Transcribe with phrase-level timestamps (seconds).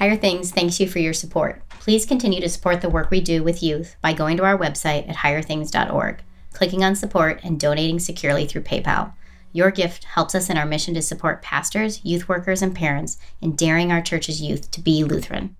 [0.00, 1.60] Higher Things thanks you for your support.
[1.68, 5.06] Please continue to support the work we do with youth by going to our website
[5.06, 6.22] at higherthings.org,
[6.54, 9.12] clicking on support, and donating securely through PayPal.
[9.52, 13.56] Your gift helps us in our mission to support pastors, youth workers, and parents in
[13.56, 15.54] daring our church's youth to be Lutheran.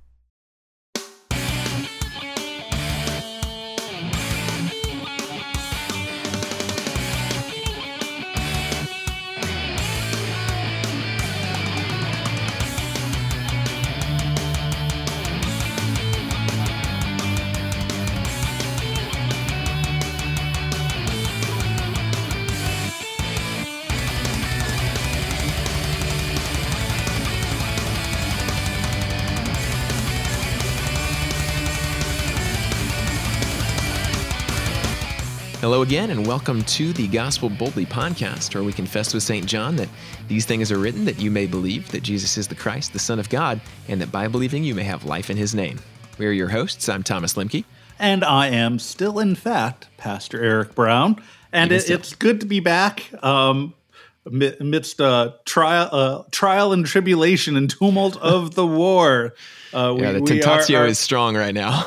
[35.70, 39.46] Hello again, and welcome to the Gospeled Boldly podcast, where we confess with St.
[39.46, 39.88] John that
[40.26, 43.20] these things are written that you may believe that Jesus is the Christ, the Son
[43.20, 45.78] of God, and that by believing you may have life in his name.
[46.18, 46.88] We are your hosts.
[46.88, 47.64] I'm Thomas Lemke.
[48.00, 51.22] And I am still, in fact, Pastor Eric Brown.
[51.52, 53.72] And it, it's good to be back um,
[54.26, 59.36] amidst uh, trial, uh, trial and tribulation and tumult of the war.
[59.72, 61.86] Uh, we, yeah, the tentatio are, are, is strong right now.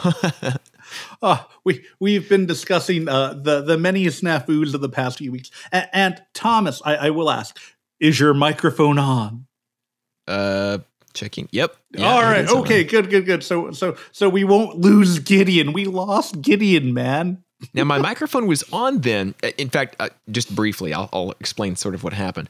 [1.21, 5.51] Oh, we we've been discussing uh, the the many snafus of the past few weeks.
[5.71, 7.57] And, and Thomas, I, I, will ask:
[7.99, 9.45] Is your microphone on?
[10.27, 10.79] Uh,
[11.13, 11.47] checking.
[11.51, 11.75] Yep.
[11.91, 12.47] Yeah, All right.
[12.47, 12.83] Okay.
[12.83, 13.09] Good.
[13.09, 13.25] Good.
[13.25, 13.43] Good.
[13.43, 15.73] So so so we won't lose Gideon.
[15.73, 17.43] We lost Gideon, man.
[17.73, 19.35] now my microphone was on then.
[19.43, 22.49] Uh, in fact, uh, just briefly, I'll, I'll explain sort of what happened.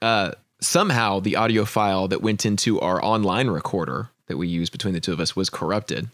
[0.00, 4.94] Uh, somehow the audio file that went into our online recorder that we use between
[4.94, 6.08] the two of us was corrupted.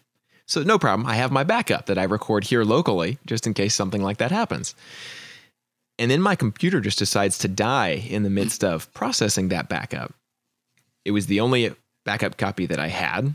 [0.49, 1.07] So no problem.
[1.07, 4.33] I have my backup that I record here locally just in case something like that
[4.33, 4.75] happens.
[5.99, 10.15] And then my computer just decides to die in the midst of processing that backup.
[11.05, 11.75] It was the only
[12.07, 13.35] backup copy that I had.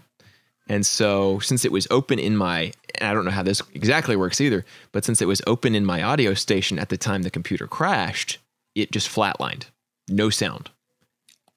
[0.67, 4.39] And so, since it was open in my, I don't know how this exactly works
[4.39, 7.67] either, but since it was open in my audio station at the time the computer
[7.67, 8.39] crashed,
[8.73, 9.65] it just flatlined.
[10.07, 10.71] No sound.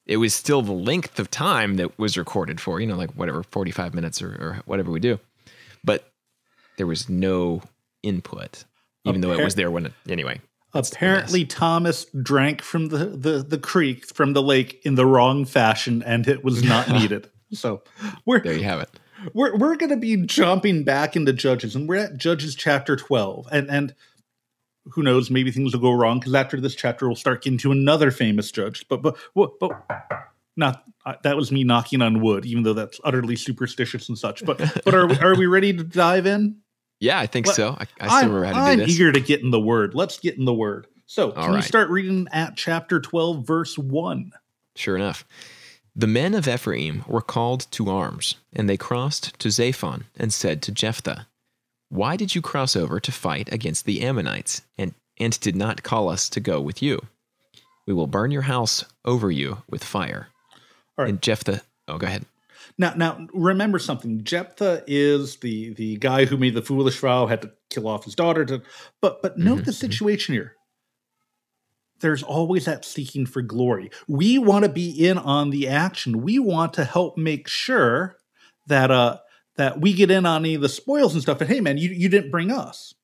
[0.06, 3.44] It was still the length of time that was recorded for, you know, like whatever,
[3.44, 5.20] 45 minutes or, or whatever we do
[5.86, 6.12] but
[6.76, 7.62] there was no
[8.02, 8.64] input,
[9.06, 10.40] even Appar- though it was there when it, anyway.
[10.74, 16.02] Apparently, Thomas drank from the, the, the creek, from the lake in the wrong fashion,
[16.02, 17.30] and it was not needed.
[17.52, 17.82] So
[18.26, 18.52] we're there.
[18.52, 18.90] You have it.
[19.32, 23.48] We're we're going to be jumping back into Judges, and we're at Judges chapter twelve,
[23.50, 23.94] and and
[24.92, 27.72] who knows, maybe things will go wrong because after this chapter, we'll start getting to
[27.72, 28.86] another famous judge.
[28.88, 29.72] But but but, but
[30.56, 34.44] not uh, that was me knocking on wood, even though that's utterly superstitious and such.
[34.44, 36.58] But but are are we ready to dive in?
[37.00, 37.76] Yeah, I think Let, so.
[37.78, 38.94] I, I still remember how to I'm do this.
[38.94, 39.94] eager to get in the word.
[39.94, 40.86] Let's get in the word.
[41.04, 41.56] So can right.
[41.56, 44.32] we start reading at chapter twelve, verse one?
[44.74, 45.24] Sure enough.
[45.98, 50.60] The men of Ephraim were called to arms, and they crossed to Zaphon and said
[50.62, 51.26] to Jephthah,
[51.88, 56.10] Why did you cross over to fight against the Ammonites, and, and did not call
[56.10, 57.00] us to go with you?
[57.86, 60.28] We will burn your house over you with fire.
[60.96, 61.10] Right.
[61.10, 61.62] And Jephthah.
[61.88, 62.24] Oh, go ahead.
[62.78, 64.24] Now, now remember something.
[64.24, 68.14] Jephthah is the the guy who made the foolish vow, had to kill off his
[68.14, 68.44] daughter.
[68.44, 68.62] To,
[69.00, 69.64] but but note mm-hmm.
[69.64, 69.70] the mm-hmm.
[69.72, 70.54] situation here.
[72.00, 73.90] There's always that seeking for glory.
[74.06, 76.22] We want to be in on the action.
[76.22, 78.16] We want to help make sure
[78.66, 79.18] that uh
[79.56, 81.40] that we get in on any of the spoils and stuff.
[81.40, 82.94] And hey, man, you you didn't bring us.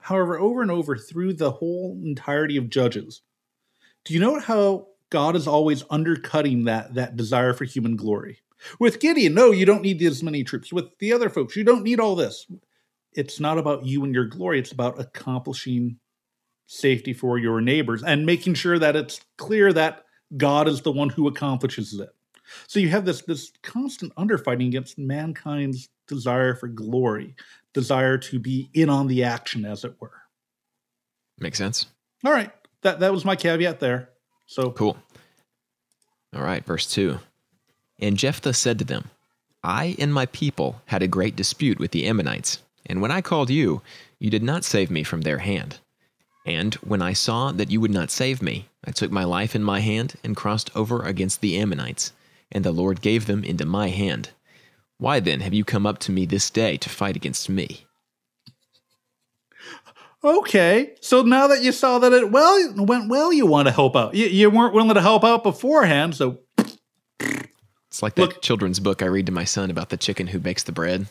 [0.00, 3.22] However, over and over through the whole entirety of Judges,
[4.04, 8.40] do you know how God is always undercutting that that desire for human glory.
[8.80, 10.72] With Gideon, no, you don't need as many troops.
[10.72, 12.50] With the other folks, you don't need all this.
[13.12, 14.58] It's not about you and your glory.
[14.58, 16.00] It's about accomplishing
[16.66, 20.04] safety for your neighbors and making sure that it's clear that
[20.36, 22.08] God is the one who accomplishes it.
[22.66, 27.36] So you have this this constant underfighting against mankind's desire for glory,
[27.72, 30.22] desire to be in on the action, as it were.
[31.38, 31.86] Makes sense.
[32.24, 32.50] All right,
[32.82, 34.10] that that was my caveat there.
[34.46, 34.96] So cool.
[36.34, 37.20] All right, verse 2.
[38.00, 39.10] And Jephthah said to them,
[39.62, 43.50] I and my people had a great dispute with the Ammonites, and when I called
[43.50, 43.82] you,
[44.18, 45.78] you did not save me from their hand.
[46.44, 49.62] And when I saw that you would not save me, I took my life in
[49.62, 52.12] my hand and crossed over against the Ammonites,
[52.52, 54.30] and the Lord gave them into my hand.
[54.98, 57.86] Why then have you come up to me this day to fight against me?
[60.24, 63.94] Okay, so now that you saw that it well went well, you want to help
[63.94, 64.14] out.
[64.14, 66.38] You, you weren't willing to help out beforehand, so
[67.20, 70.38] it's like that Look, children's book I read to my son about the chicken who
[70.38, 71.06] bakes the bread.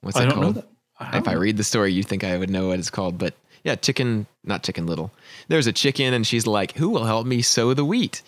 [0.00, 0.64] What's it called?
[0.98, 3.34] I if I read the story, you think I would know what it's called, but
[3.62, 5.12] yeah, chicken, not chicken little.
[5.48, 8.22] There's a chicken, and she's like, "Who will help me sow the wheat?"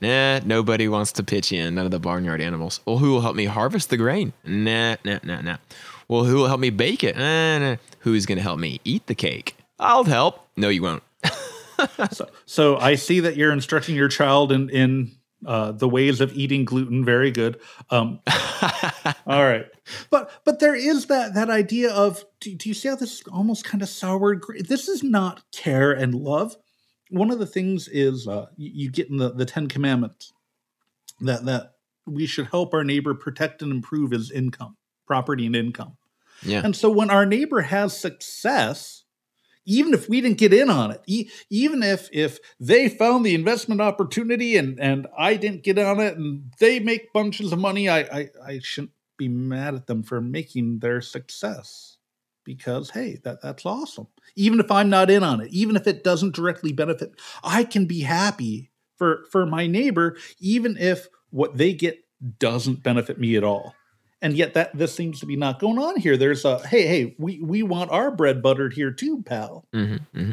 [0.00, 1.74] Nah, nobody wants to pitch in.
[1.74, 2.80] None of the barnyard animals.
[2.86, 4.32] Well, who will help me harvest the grain?
[4.44, 5.56] Nah, nah, nah, nah.
[6.06, 7.16] Well, who will help me bake it?
[7.16, 7.76] Nah, nah.
[8.00, 9.56] Who's going to help me eat the cake?
[9.78, 10.46] I'll help.
[10.56, 11.02] No, you won't.
[12.12, 15.12] so, so I see that you're instructing your child in in
[15.46, 17.04] uh, the ways of eating gluten.
[17.04, 17.60] Very good.
[17.90, 18.20] Um,
[19.26, 19.66] all right,
[20.10, 23.22] but but there is that that idea of do, do you see how this is
[23.32, 24.40] almost kind of sour?
[24.60, 26.56] This is not care and love.
[27.10, 30.32] One of the things is uh, you, you get in the the Ten Commandments
[31.20, 31.74] that that
[32.06, 34.76] we should help our neighbor protect and improve his income,
[35.06, 35.96] property, and income.
[36.42, 36.62] Yeah.
[36.64, 39.04] And so when our neighbor has success,
[39.68, 43.34] even if we didn't get in on it, e- even if if they found the
[43.34, 47.88] investment opportunity and and I didn't get on it and they make bunches of money,
[47.88, 51.98] I I, I shouldn't be mad at them for making their success
[52.44, 54.08] because hey, that that's awesome.
[54.34, 57.12] Even if I'm not in on it, even if it doesn't directly benefit,
[57.44, 62.02] I can be happy for for my neighbor, even if what they get
[62.38, 63.74] doesn't benefit me at all
[64.20, 66.16] and yet that this seems to be not going on here.
[66.16, 69.66] There's a hey, hey, we we want our bread buttered here too, pal.
[69.74, 70.32] Mm-hmm, mm-hmm.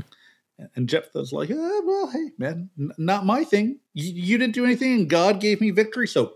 [0.76, 3.80] And Jephthah's like, eh, well, hey, man, n- not my thing.
[3.94, 6.36] You, you, didn't do anything, and God gave me victory, so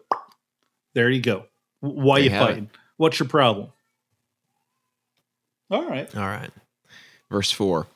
[0.93, 1.45] there you go.
[1.79, 2.63] Why there you fighting?
[2.65, 2.79] It.
[2.97, 3.69] What's your problem?
[5.71, 6.51] All right, all right.
[7.31, 7.87] Verse four.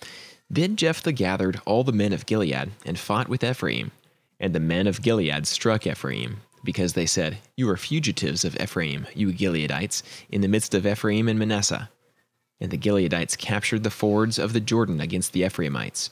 [0.49, 3.91] Then Jephthah gathered all the men of Gilead and fought with Ephraim,
[4.39, 9.07] and the men of Gilead struck Ephraim because they said, You are fugitives of Ephraim,
[9.13, 11.89] you Gileadites, in the midst of Ephraim and Manasseh.
[12.59, 16.11] And the Gileadites captured the fords of the Jordan against the Ephraimites.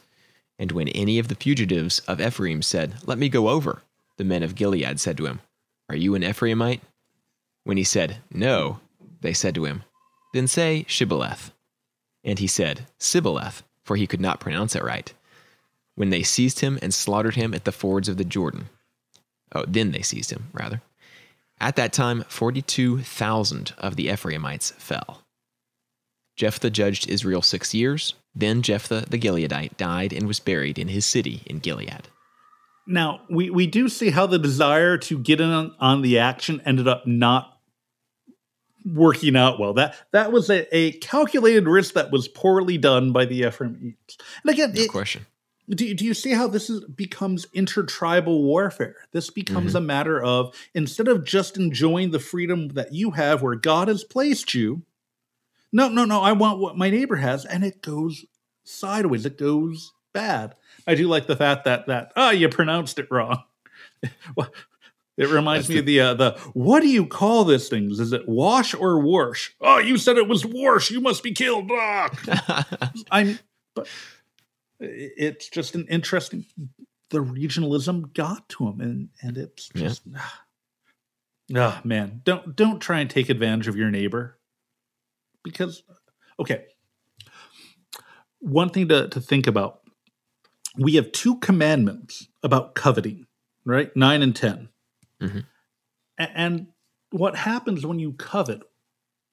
[0.59, 3.81] And when any of the fugitives of Ephraim said, Let me go over,
[4.18, 5.39] the men of Gilead said to him,
[5.89, 6.81] Are you an Ephraimite?
[7.63, 8.80] When he said, No,
[9.21, 9.83] they said to him,
[10.33, 11.51] Then say Shibboleth.
[12.24, 15.12] And he said, Sibboleth, for he could not pronounce it right.
[15.95, 18.69] When they seized him and slaughtered him at the fords of the Jordan.
[19.53, 20.81] Oh, then they seized him, rather.
[21.59, 25.21] At that time, 42,000 of the Ephraimites fell.
[26.36, 28.15] Jephthah judged Israel six years.
[28.33, 32.07] Then Jephthah the Gileadite died and was buried in his city in Gilead.
[32.88, 36.62] Now, we, we do see how the desire to get in on, on the action
[36.65, 37.59] ended up not
[38.83, 39.74] working out well.
[39.74, 44.18] That that was a, a calculated risk that was poorly done by the Ephraimites.
[44.44, 45.27] And again, no it, question
[45.75, 48.95] do, do you see how this is, becomes intertribal warfare?
[49.12, 49.77] This becomes mm-hmm.
[49.77, 54.03] a matter of instead of just enjoying the freedom that you have where God has
[54.03, 54.83] placed you,
[55.71, 58.25] no, no, no, I want what my neighbor has, and it goes
[58.63, 59.25] sideways.
[59.25, 60.56] It goes bad.
[60.85, 63.44] I do like the fact that that oh, you pronounced it wrong.
[64.03, 68.00] it reminds That's me the, of the uh, the what do you call this things?
[68.00, 69.56] Is it wash or wash?
[69.62, 70.91] Oh, you said it was wash.
[70.91, 71.69] You must be killed.
[71.71, 72.89] Ah.
[73.12, 73.39] I'm
[73.74, 73.88] but
[74.81, 76.45] it's just an interesting
[77.09, 80.19] the regionalism got to him and and it's just yeah.
[81.55, 84.37] ah, oh, man don't don't try and take advantage of your neighbor.
[85.43, 85.83] Because
[86.39, 86.65] okay.
[88.39, 89.81] One thing to, to think about
[90.77, 93.27] we have two commandments about coveting
[93.65, 93.95] right?
[93.95, 94.69] 9 and 10
[95.21, 95.39] mm-hmm.
[96.17, 96.67] and
[97.11, 98.61] what happens when you covet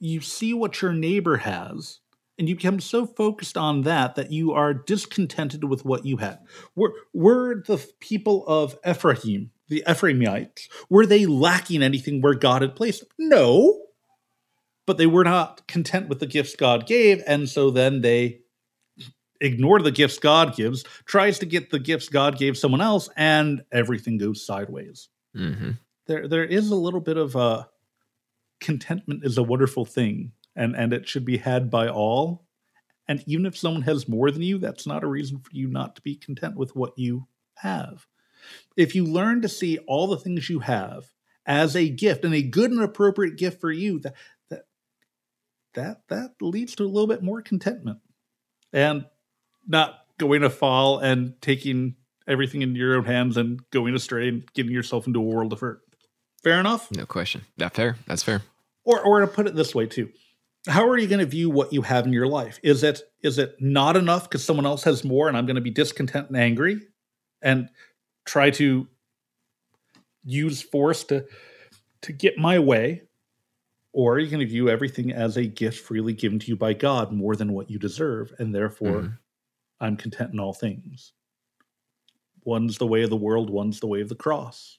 [0.01, 2.01] you see what your neighbor has
[2.39, 6.39] and you become so focused on that that you are discontented with what you had.
[6.77, 12.77] Were, were the people of Ephraim, the Ephraimites, were they lacking anything where God had
[12.77, 13.09] placed them?
[13.19, 13.83] No.
[14.87, 18.41] But they were not content with the gifts God gave, and so then they
[19.41, 23.63] ignore the gifts God gives, tries to get the gifts God gave someone else, and
[23.71, 25.09] everything goes sideways.
[25.37, 25.73] Mm-hmm.
[26.07, 27.65] There, there is a little bit of a uh,
[28.61, 32.45] contentment is a wonderful thing and and it should be had by all.
[33.07, 35.97] And even if someone has more than you that's not a reason for you not
[35.97, 38.07] to be content with what you have.
[38.77, 41.05] If you learn to see all the things you have
[41.47, 44.15] as a gift and a good and appropriate gift for you that
[44.51, 44.65] that
[45.75, 48.01] that that leads to a little bit more contentment.
[48.73, 49.07] And
[49.67, 51.95] not going to fall and taking
[52.27, 55.61] everything into your own hands and going astray and getting yourself into a world of
[55.61, 55.81] hurt.
[56.43, 56.91] Fair enough?
[56.91, 57.43] No question.
[57.57, 57.97] That fair.
[58.07, 58.43] That's fair.
[58.85, 60.11] Or or to put it this way too
[60.69, 62.61] how are you going to view what you have in your life?
[62.63, 65.63] Is it is it not enough because someone else has more and i'm going to
[65.63, 66.81] be discontent and angry
[67.43, 67.69] and
[68.25, 68.87] try to
[70.25, 71.25] use force to
[72.03, 73.03] to get my way?
[73.93, 76.75] Or are you going to view everything as a gift freely given to you by
[76.75, 79.15] god more than what you deserve and therefore mm-hmm.
[79.81, 81.13] i'm content in all things?
[82.45, 84.78] One's the way of the world one's the way of the cross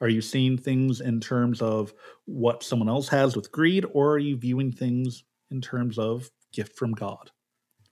[0.00, 1.92] are you seeing things in terms of
[2.24, 6.76] what someone else has with greed, or are you viewing things in terms of gift
[6.76, 7.30] from God?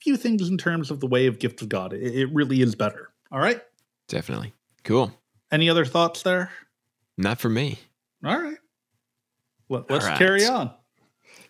[0.02, 1.92] View things in terms of the way of gift of God.
[1.92, 3.10] It, it really is better.
[3.32, 3.60] All right.
[4.08, 4.52] Definitely.
[4.84, 5.12] Cool.
[5.50, 6.50] Any other thoughts there?
[7.16, 7.78] Not for me.
[8.24, 8.58] All right.
[9.68, 10.18] Let, us right.
[10.18, 10.72] carry on.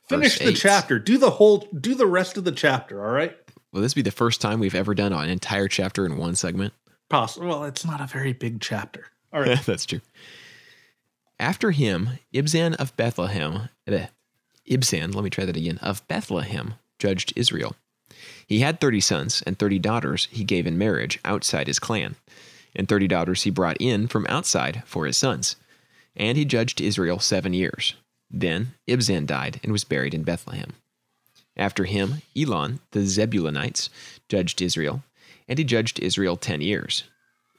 [0.09, 0.99] Finish the chapter.
[0.99, 1.69] Do the whole.
[1.79, 3.05] Do the rest of the chapter.
[3.05, 3.37] All right.
[3.73, 6.73] Will this be the first time we've ever done an entire chapter in one segment?
[7.11, 7.49] Possible.
[7.49, 9.07] Well, it's not a very big chapter.
[9.37, 9.61] All right.
[9.67, 10.01] That's true.
[11.39, 14.07] After him, Ibzan of Bethlehem, eh,
[14.69, 17.77] Ibzan, let me try that again, of Bethlehem judged Israel.
[18.47, 22.17] He had 30 sons and 30 daughters he gave in marriage outside his clan,
[22.75, 25.57] and 30 daughters he brought in from outside for his sons.
[26.17, 27.95] And he judged Israel seven years.
[28.31, 30.73] Then Ibzan died and was buried in Bethlehem.
[31.57, 33.91] After him, Elon, the Zebulunites,
[34.29, 35.03] judged Israel,
[35.47, 37.05] and he judged Israel ten years.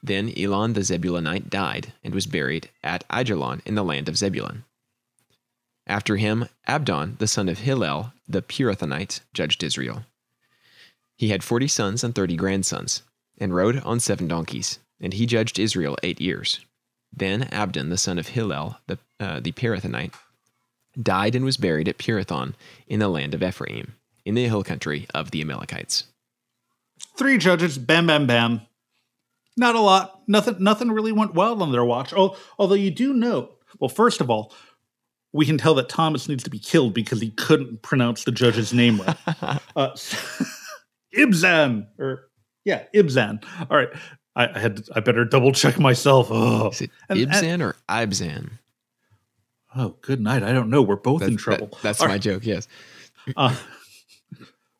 [0.02, 4.64] Then Elon the Zebulunite died and was buried at Aijalon in the land of Zebulun.
[5.86, 10.04] After him, Abdon, the son of Hillel, the Pirathonite, judged Israel.
[11.16, 13.02] He had forty sons and thirty grandsons,
[13.38, 16.60] and rode on seven donkeys, and he judged Israel eight years.
[17.12, 20.12] Then Abdon, the son of Hillel, the, uh, the Pirathonite,
[21.00, 22.54] died and was buried at Pirathon
[22.86, 26.04] in the land of Ephraim, in the hill country of the Amalekites.
[27.16, 27.78] Three judges.
[27.78, 28.60] Bam, bam, bam.
[29.58, 30.22] Not a lot.
[30.28, 30.56] Nothing.
[30.60, 32.12] Nothing really went well on their watch.
[32.16, 33.56] Oh, although you do note.
[33.80, 34.54] Well, first of all,
[35.32, 38.72] we can tell that Thomas needs to be killed because he couldn't pronounce the judge's
[38.72, 39.16] name right.
[39.76, 39.90] uh,
[41.16, 42.28] Ibzan, or
[42.64, 43.42] yeah, Ibzan.
[43.70, 43.88] All right,
[44.36, 44.76] I, I had.
[44.78, 46.28] To, I better double check myself.
[46.30, 48.50] Oh, Is it And- and- or Ibzan?
[49.76, 50.42] oh, good night.
[50.42, 50.82] I don't know.
[50.82, 51.66] We're both in trouble.
[51.68, 52.20] that- that's All my right.
[52.22, 52.68] joke, yes.
[53.36, 53.54] Uh,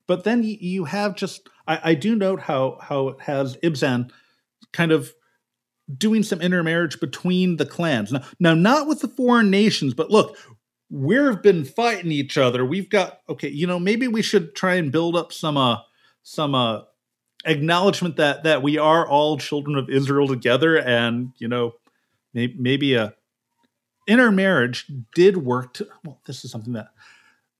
[0.07, 4.11] but then you, you have just I, I do note how how it has Ibzan
[4.73, 5.13] kind of
[5.97, 8.13] doing some intermarriage between the clans.
[8.13, 10.37] Now, now not with the foreign nations, but look,
[10.91, 12.65] we've been fighting each other.
[12.65, 15.79] We've got okay, you know, maybe we should try and build up some uh
[16.23, 16.83] some uh
[17.45, 21.75] acknowledgement that that we are all children of Israel together and you know
[22.35, 23.15] maybe, maybe a
[24.07, 26.89] intermarriage did work to well this is something that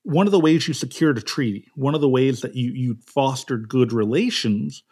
[0.03, 2.97] one of the ways you secured a treaty, one of the ways that you you
[3.05, 4.83] fostered good relations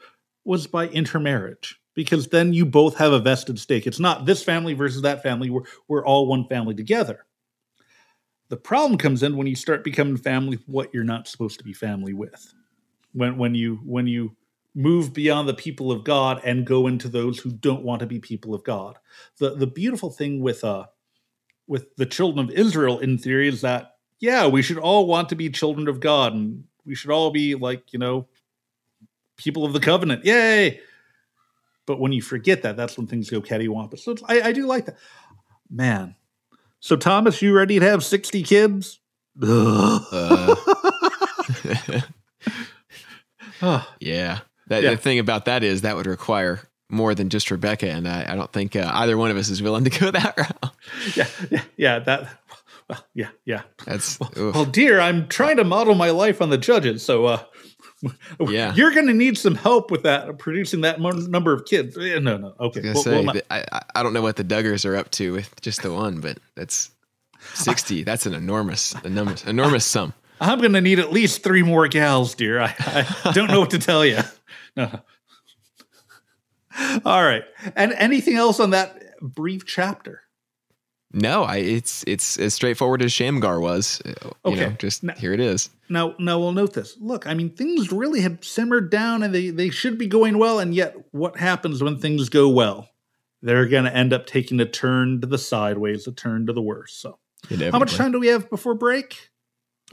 [0.46, 1.80] was by intermarriage.
[1.98, 3.88] Because then you both have a vested stake.
[3.88, 5.50] It's not this family versus that family.
[5.50, 7.26] We're we're all one family together.
[8.50, 11.64] The problem comes in when you start becoming family with what you're not supposed to
[11.64, 12.54] be family with.
[13.14, 14.36] When when you when you
[14.76, 18.20] move beyond the people of God and go into those who don't want to be
[18.20, 19.00] people of God.
[19.40, 20.86] The the beautiful thing with uh
[21.66, 25.36] with the children of Israel in theory is that yeah, we should all want to
[25.36, 28.28] be children of God and we should all be like, you know,
[29.36, 30.26] people of the covenant.
[30.26, 30.80] Yay!
[31.88, 34.00] But when you forget that, that's when things go cattywampus.
[34.00, 34.98] So I, I do like that.
[35.72, 36.16] Man.
[36.80, 39.00] So, Thomas, you ready to have 60 kids?
[39.42, 40.56] Uh,
[43.62, 44.40] Ah, yeah.
[44.68, 44.92] That, Yeah.
[44.92, 48.36] The thing about that is that would require more than just Rebecca, and I, I
[48.36, 50.72] don't think uh, either one of us is willing to go that route.
[51.16, 52.00] yeah, yeah, yeah.
[52.00, 52.30] That,
[52.90, 53.64] well, yeah, yeah.
[53.86, 57.44] That's Well, dear, I'm trying to model my life on the judges, so uh,
[58.40, 58.74] Yeah.
[58.76, 61.98] you're going to need some help with that, producing that number of kids.
[61.98, 62.82] No, no, okay.
[62.90, 65.60] I Well, say well, I- I don't know what the Duggars are up to with
[65.62, 66.92] just the one, but that's
[67.54, 68.04] sixty.
[68.06, 70.14] That's an enormous, enormous, enormous sum.
[70.40, 72.62] I'm going to need at least three more gals, dear.
[72.62, 72.76] I,
[73.26, 74.20] I don't know what to tell you.
[74.76, 75.02] No.
[77.06, 77.44] All right.
[77.76, 80.22] And anything else on that brief chapter?
[81.14, 84.02] No, I it's it's as straightforward as Shamgar was.
[84.06, 84.10] uh,
[84.50, 84.76] You know, Okay.
[84.80, 85.70] just Now- here it is.
[85.90, 86.98] Now, now we'll note this.
[87.00, 90.60] Look, I mean, things really have simmered down, and they they should be going well.
[90.60, 92.90] And yet, what happens when things go well?
[93.42, 96.62] They're going to end up taking a turn to the sideways, a turn to the
[96.62, 96.94] worse.
[96.94, 97.20] So,
[97.72, 99.30] how much time do we have before break?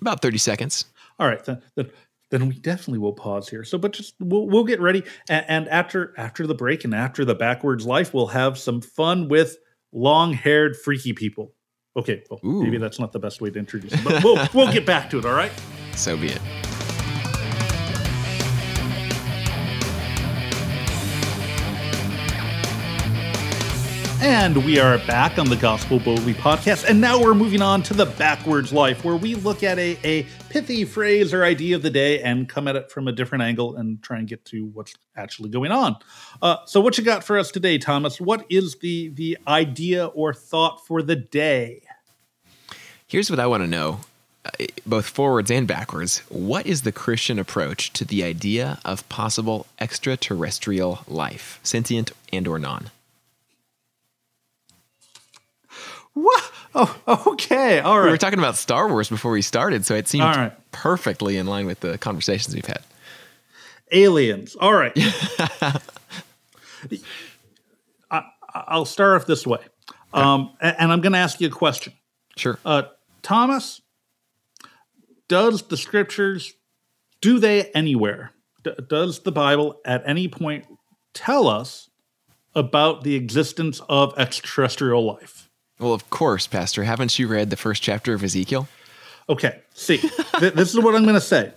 [0.00, 0.87] About thirty seconds.
[1.21, 1.90] All right, then, then,
[2.30, 3.62] then we definitely will pause here.
[3.62, 7.25] So, but just we'll, we'll get ready, and, and after after the break and after
[7.25, 9.59] the backwards life, we'll have some fun with
[9.95, 11.55] long-haired freaky people.
[11.97, 12.63] Okay, well, Ooh.
[12.63, 15.19] maybe that's not the best way to introduce them, but we'll we'll get back to
[15.19, 15.25] it.
[15.25, 15.53] All right.
[15.95, 16.74] So be it.
[24.25, 26.88] And we are back on the Gospeled Boldly podcast.
[26.88, 30.23] And now we're moving on to the backwards life, where we look at a, a
[30.49, 33.76] pithy phrase or idea of the day and come at it from a different angle
[33.76, 35.97] and try and get to what's actually going on.
[36.40, 38.19] Uh, so, what you got for us today, Thomas?
[38.19, 41.83] What is the the idea or thought for the day?
[43.07, 44.00] Here's what I want to know,
[44.47, 46.21] uh, both forwards and backwards.
[46.31, 52.59] What is the Christian approach to the idea of possible extraterrestrial life, sentient and or
[52.59, 52.90] non?
[56.75, 57.81] Oh, okay.
[57.81, 58.07] All right.
[58.07, 60.52] We were talking about Star Wars before we started, so it seemed right.
[60.73, 62.83] perfectly in line with the conversations we've had.
[63.93, 64.57] Aliens.
[64.57, 64.93] All right.
[68.11, 68.23] I,
[68.54, 69.61] I'll start off this way,
[70.12, 71.93] um, a- and I'm going to ask you a question.
[72.37, 72.59] Sure.
[72.64, 72.83] Uh,
[73.23, 73.81] Thomas,
[75.28, 76.54] does the scriptures
[77.21, 78.33] do they anywhere?
[78.64, 80.66] D- does the Bible at any point
[81.14, 81.88] tell us
[82.54, 85.44] about the existence of extraterrestrial life?
[85.78, 86.85] Well, of course, Pastor.
[86.85, 88.69] Haven't you read the first chapter of Ezekiel?
[89.28, 91.52] Okay, see, th- this is what I'm going to say.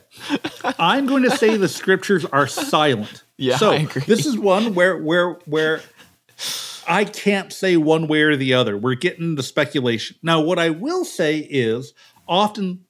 [0.80, 3.24] I'm going to say the scriptures are silent.
[3.36, 4.04] Yeah, so I agree.
[4.08, 5.82] this is one where where where
[6.88, 8.78] I can't say one way or the other.
[8.78, 10.16] We're getting the speculation.
[10.24, 11.94] Now, what I will say is
[12.28, 12.86] often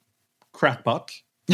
[0.52, 1.22] crackpots.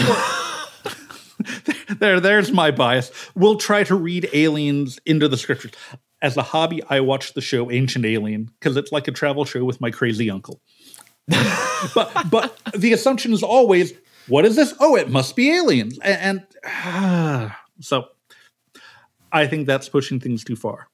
[1.98, 3.10] there, there's my bias.
[3.34, 5.72] We'll try to read aliens into the scriptures.
[6.24, 9.62] As a hobby, I watch the show Ancient Alien because it's like a travel show
[9.62, 10.62] with my crazy uncle.
[11.94, 13.92] but but the assumption is always,
[14.26, 14.72] what is this?
[14.80, 15.98] Oh, it must be aliens.
[15.98, 18.06] And, and ah, so
[19.30, 20.88] I think that's pushing things too far.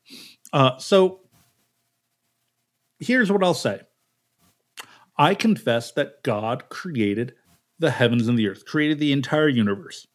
[0.53, 1.21] Uh, so
[2.99, 3.83] here's what I'll say.
[5.17, 7.35] I confess that God created
[7.79, 10.09] the heavens and the earth, created the entire universe.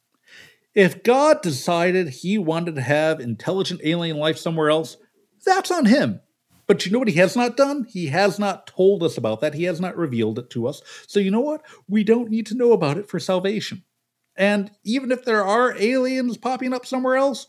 [0.73, 4.97] If God decided he wanted to have intelligent alien life somewhere else,
[5.45, 6.21] that's on him.
[6.67, 7.85] But you know what he has not done?
[7.85, 9.53] He has not told us about that.
[9.53, 10.81] He has not revealed it to us.
[11.07, 11.61] So you know what?
[11.87, 13.83] We don't need to know about it for salvation.
[14.35, 17.47] And even if there are aliens popping up somewhere else,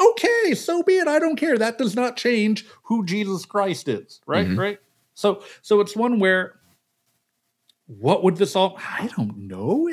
[0.00, 1.08] okay, so be it.
[1.08, 1.58] I don't care.
[1.58, 4.46] That does not change who Jesus Christ is, right?
[4.46, 4.56] Mhm.
[4.56, 4.78] Right?
[5.14, 6.54] So so it's one where
[7.86, 9.90] what would this all I don't know.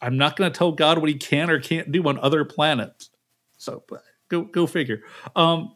[0.00, 3.10] I'm not going to tell God what he can or can't do on other planets.
[3.56, 3.84] So
[4.28, 5.02] go go figure.
[5.34, 5.72] Um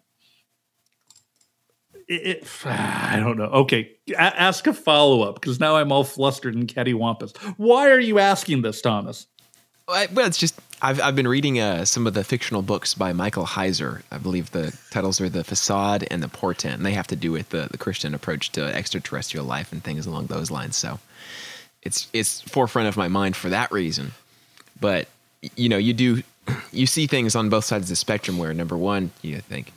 [2.11, 3.45] it, it- I don't know.
[3.45, 7.37] Okay, a- ask a follow up because now I'm all flustered and cattywampus.
[7.57, 9.27] Why are you asking this, Thomas?
[9.89, 13.45] Well, it's just I've I've been reading uh, some of the fictional books by Michael
[13.45, 14.03] Heiser.
[14.13, 17.33] I believe the titles are "The Facade" and "The Portent," and they have to do
[17.33, 20.77] with the, the Christian approach to extraterrestrial life and things along those lines.
[20.77, 21.01] So
[21.83, 24.13] it's it's forefront of my mind for that reason.
[24.81, 25.09] But
[25.57, 26.23] you know, you do
[26.73, 29.73] you see things on both sides of the spectrum where number one, you think,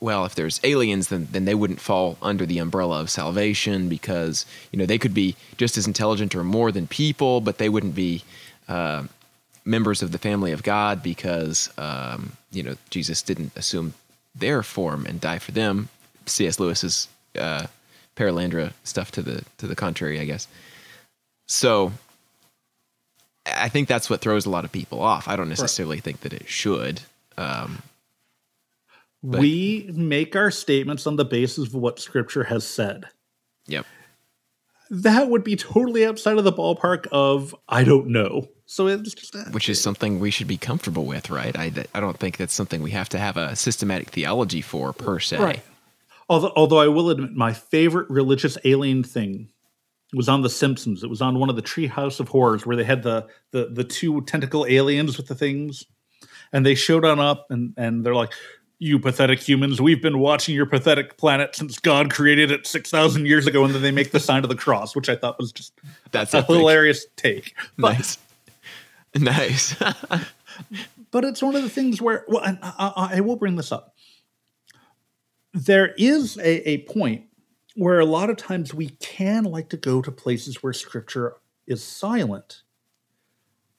[0.00, 4.46] well, if there's aliens, then then they wouldn't fall under the umbrella of salvation because
[4.72, 7.94] you know they could be just as intelligent or more than people, but they wouldn't
[7.94, 8.22] be
[8.68, 9.04] uh,
[9.64, 13.94] members of the family of God because um, you know Jesus didn't assume
[14.34, 15.88] their form and die for them.
[16.26, 16.60] C.S.
[16.60, 17.66] Lewis's uh,
[18.14, 20.46] Perelandra stuff to the to the contrary, I guess.
[21.46, 21.92] So
[23.46, 25.26] I think that's what throws a lot of people off.
[25.26, 27.00] I don't necessarily think that it should.
[27.36, 27.82] Um,
[29.22, 33.06] But- we make our statements on the basis of what Scripture has said.
[33.66, 33.86] yep.
[34.90, 38.48] That would be totally outside of the ballpark of I don't know.
[38.64, 41.54] So it's just uh, which is something we should be comfortable with, right?
[41.58, 45.18] I, I don't think that's something we have to have a systematic theology for per
[45.18, 45.36] se.
[45.38, 45.62] Right.
[46.30, 49.50] Although, although I will admit, my favorite religious alien thing
[50.14, 51.02] was on The Simpsons.
[51.02, 53.84] It was on one of the Treehouse of Horrors where they had the the the
[53.84, 55.84] two tentacle aliens with the things,
[56.50, 58.32] and they showed on up and and they're like.
[58.80, 63.46] You pathetic humans, we've been watching your pathetic planet since God created it 6,000 years
[63.46, 63.64] ago.
[63.64, 65.72] And then they make the sign of the cross, which I thought was just
[66.12, 66.56] That's a epic.
[66.56, 67.54] hilarious take.
[67.76, 68.18] But, Nice.
[69.14, 69.74] Nice.
[71.10, 73.72] but it's one of the things where well and I, I I will bring this
[73.72, 73.94] up
[75.54, 77.24] there is a, a point
[77.74, 81.36] where a lot of times we can like to go to places where scripture
[81.66, 82.62] is silent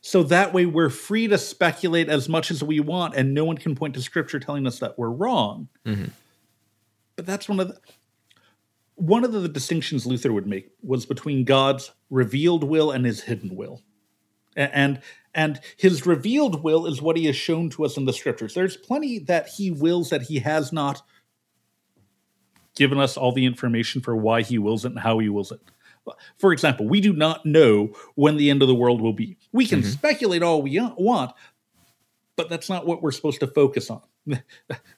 [0.02, 3.58] so that way we're free to speculate as much as we want and no one
[3.58, 5.68] can point to scripture telling us that we're wrong.
[5.86, 6.12] Mhm.
[7.16, 7.80] but that's one of the
[8.96, 13.56] one of the distinctions luther would make was between god's revealed will and his hidden
[13.56, 13.82] will.
[14.56, 15.02] And
[15.34, 18.54] and his revealed will is what he has shown to us in the scriptures.
[18.56, 21.02] There's plenty that he wills that he has not
[22.76, 25.60] given us all the information for why he wills it and how he wills it
[26.38, 29.38] for example we do not know when the end of the world will be.
[29.52, 29.90] We can mm-hmm.
[29.90, 31.34] speculate all we want
[32.36, 34.02] but that's not what we're supposed to focus on.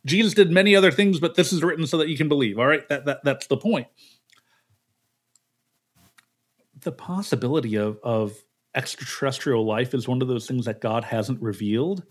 [0.06, 2.68] Jesus did many other things but this is written so that you can believe all
[2.68, 2.88] right?
[2.90, 3.88] That, that that's the point.
[6.82, 8.36] The possibility of of
[8.76, 12.04] extraterrestrial life is one of those things that God hasn't revealed.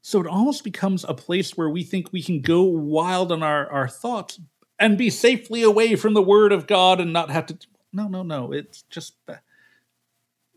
[0.00, 3.70] So it almost becomes a place where we think we can go wild on our,
[3.70, 4.40] our thoughts
[4.78, 7.58] and be safely away from the word of God and not have to
[7.92, 8.52] no, no, no.
[8.52, 9.42] It's just that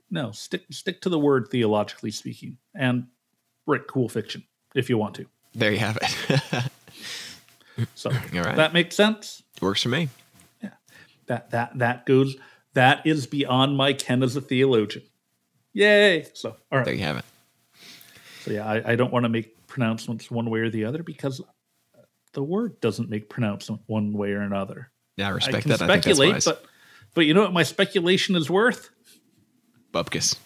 [0.10, 3.08] no, stick stick to the word theologically speaking and
[3.66, 4.44] write cool fiction
[4.76, 5.26] if you want to.
[5.56, 6.64] there you have it.
[7.96, 8.58] So All right.
[8.58, 9.42] that makes sense.
[9.62, 10.10] Works for me.
[10.62, 10.72] Yeah,
[11.28, 12.36] that that that goes
[12.74, 15.04] that is beyond my ken as a theologian.
[15.74, 16.28] Yay.
[16.34, 16.86] So all right.
[16.86, 17.26] There you have it.
[18.42, 21.40] So yeah, I, I don't want to make pronouncements one way or the other because
[21.40, 22.02] uh,
[22.34, 24.92] the word doesn't make pronouncement one way or another.
[25.16, 25.82] Yeah, I I respect can that.
[25.82, 26.46] I think that's speculate, wise.
[26.46, 26.66] but
[27.14, 28.90] but you know what my speculation is worth?
[29.94, 30.38] Bupkis.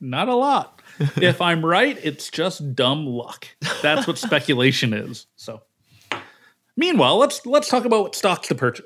[0.00, 0.80] Not a lot.
[1.16, 3.46] if I'm right, it's just dumb luck.
[3.82, 5.26] That's what speculation is.
[5.36, 5.62] So,
[6.76, 8.84] meanwhile, let's let's talk about what stocks to purchase.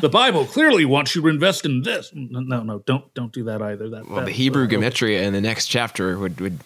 [0.00, 2.10] the Bible clearly wants you to invest in this.
[2.14, 3.88] No, no, don't don't do that either.
[3.90, 6.60] That Well, that- the Hebrew uh, gematria in the next chapter would, would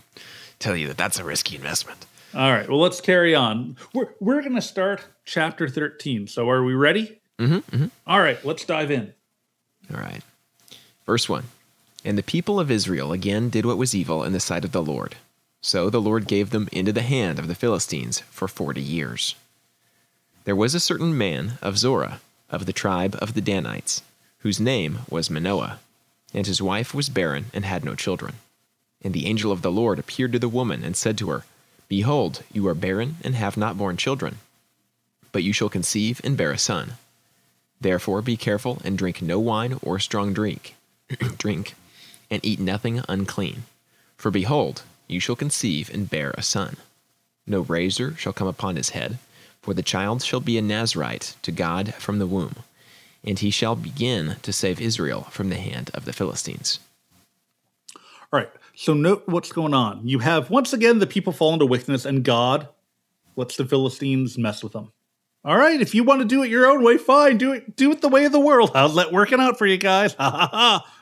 [0.59, 2.07] tell you that that's a risky investment.
[2.35, 2.69] All right.
[2.69, 3.77] Well, let's carry on.
[3.95, 6.27] We're we're going to start chapter 13.
[6.29, 7.21] So, are we ready?
[7.39, 8.43] Mm-hmm, All right.
[8.45, 9.13] Let's dive in.
[9.93, 10.23] All right.
[11.05, 11.45] Verse 1
[12.05, 14.83] And the people of Israel again did what was evil in the sight of the
[14.83, 15.17] Lord.
[15.61, 19.35] So the Lord gave them into the hand of the Philistines for forty years.
[20.45, 24.03] There was a certain man of Zorah, of the tribe of the Danites,
[24.39, 25.81] whose name was Manoah,
[26.33, 28.35] and his wife was barren and had no children.
[29.03, 31.45] And the angel of the Lord appeared to the woman and said to her,
[31.89, 34.39] Behold, you are barren and have not borne children,
[35.33, 36.93] but you shall conceive and bear a son.
[37.81, 40.75] Therefore be careful and drink no wine or strong drink,
[41.39, 41.75] drink,
[42.31, 43.65] and eat nothing unclean.
[44.17, 46.77] For behold, you shall conceive and bear a son.
[47.47, 49.19] No razor shall come upon his head,
[49.63, 52.57] for the child shall be a Nazarite to God from the womb,
[53.23, 56.81] and he shall begin to save Israel from the hand of the Philistines.
[57.95, 58.51] All right.
[58.75, 60.07] So note what's going on.
[60.07, 62.69] You have once again the people fall into wickedness, and God
[63.37, 64.93] lets the Philistines mess with them.
[65.47, 67.39] All right, if you want to do it your own way, fine.
[67.39, 67.77] Do it.
[67.77, 68.73] Do it the way of the world.
[68.75, 70.13] How's that working out for you guys?
[70.15, 70.93] Ha ha ha.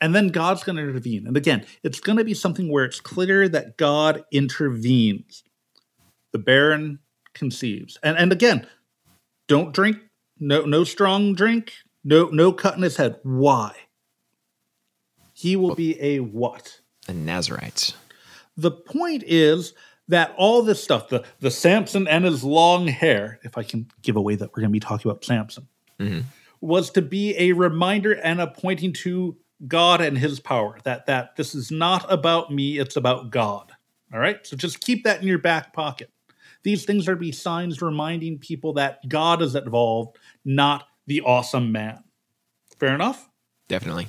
[0.00, 1.26] And then God's going to intervene.
[1.26, 5.42] And again, it's going to be something where it's clear that God intervenes.
[6.32, 7.00] The barren
[7.34, 7.98] conceives.
[8.02, 8.66] And and again,
[9.48, 9.98] don't drink.
[10.40, 11.74] No no strong drink.
[12.04, 13.16] No no cutting his head.
[13.22, 13.74] Why?
[15.34, 16.80] He will be a what?
[17.06, 17.92] A Nazarites.
[18.56, 19.74] The point is
[20.08, 24.16] that all this stuff, the the Samson and his long hair, if I can give
[24.16, 25.68] away that we're going to be talking about Samson,
[26.00, 26.20] mm-hmm.
[26.60, 30.78] was to be a reminder and a pointing to God and His power.
[30.84, 33.72] That that this is not about me; it's about God.
[34.12, 36.10] All right, so just keep that in your back pocket.
[36.62, 41.72] These things are to be signs reminding people that God is involved, not the awesome
[41.72, 42.02] man.
[42.78, 43.28] Fair enough.
[43.68, 44.08] Definitely.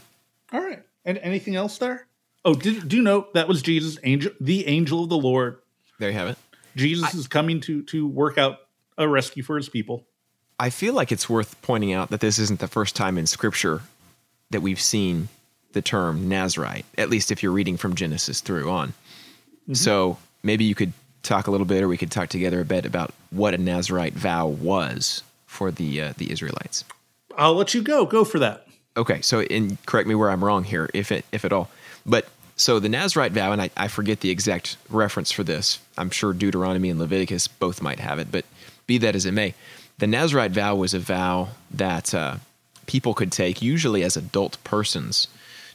[0.52, 0.84] All right.
[1.06, 2.08] And anything else there?
[2.46, 5.60] Oh, did, do note that was Jesus, angel, the angel of the Lord.
[6.00, 6.38] There you have it.
[6.76, 8.60] Jesus is coming to to work out
[8.98, 10.06] a rescue for his people.
[10.60, 13.82] I feel like it's worth pointing out that this isn't the first time in Scripture
[14.50, 15.30] that we've seen
[15.72, 18.94] the term Nazarite, at least if you're reading from Genesis through on.
[19.74, 22.86] So maybe you could talk a little bit, or we could talk together a bit
[22.86, 26.84] about what a Nazarite vow was for the uh, the Israelites.
[27.38, 28.06] I'll let you go.
[28.06, 28.68] Go for that.
[28.98, 31.70] Okay, so and correct me where I'm wrong here, if it if at all.
[32.06, 32.28] But
[32.60, 35.80] so the Nazarite vow, and I, I forget the exact reference for this.
[35.98, 38.44] I'm sure Deuteronomy and Leviticus both might have it, but
[38.86, 39.54] be that as it may,
[40.00, 42.36] the Nazarite vow was a vow that uh,
[42.86, 45.30] people could take, usually as adult persons,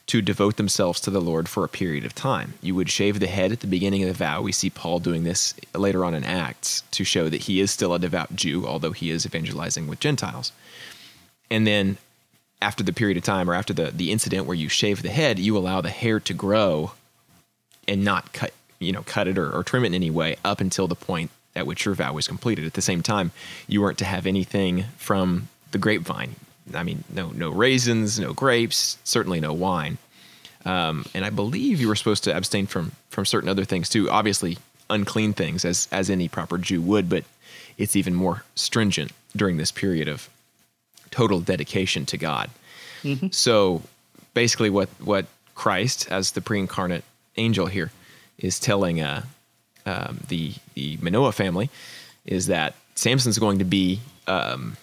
[0.08, 2.52] to devote themselves to the Lord for a period of time.
[2.60, 4.42] You would shave the head at the beginning of the vow.
[4.42, 7.94] We see Paul doing this later on in Acts to show that he is still
[7.94, 10.52] a devout Jew, although he is evangelizing with Gentiles.
[11.50, 11.96] And then
[12.62, 15.38] after the period of time or after the, the incident where you shave the head,
[15.38, 16.92] you allow the hair to grow
[17.86, 20.60] and not cut you know cut it or, or trim it in any way up
[20.60, 22.64] until the point at which your vow was completed.
[22.66, 23.30] At the same time,
[23.68, 26.34] you weren't to have anything from the grapevine.
[26.74, 29.98] I mean, no no raisins, no grapes, certainly no wine.
[30.64, 34.10] Um, and I believe you were supposed to abstain from from certain other things too.
[34.10, 34.58] Obviously,
[34.90, 37.24] unclean things, as as any proper Jew would, but
[37.76, 40.28] it's even more stringent during this period of
[41.14, 42.50] total dedication to God.
[43.30, 43.82] So
[44.34, 47.04] basically, what what Christ, as the pre-incarnate
[47.36, 47.90] angel here,
[48.38, 49.22] is telling uh,
[49.86, 51.68] um, the the Manoah family
[52.24, 54.76] is that Samson's going to be um,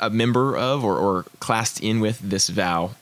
[0.00, 2.92] a member of or, or classed in with this vow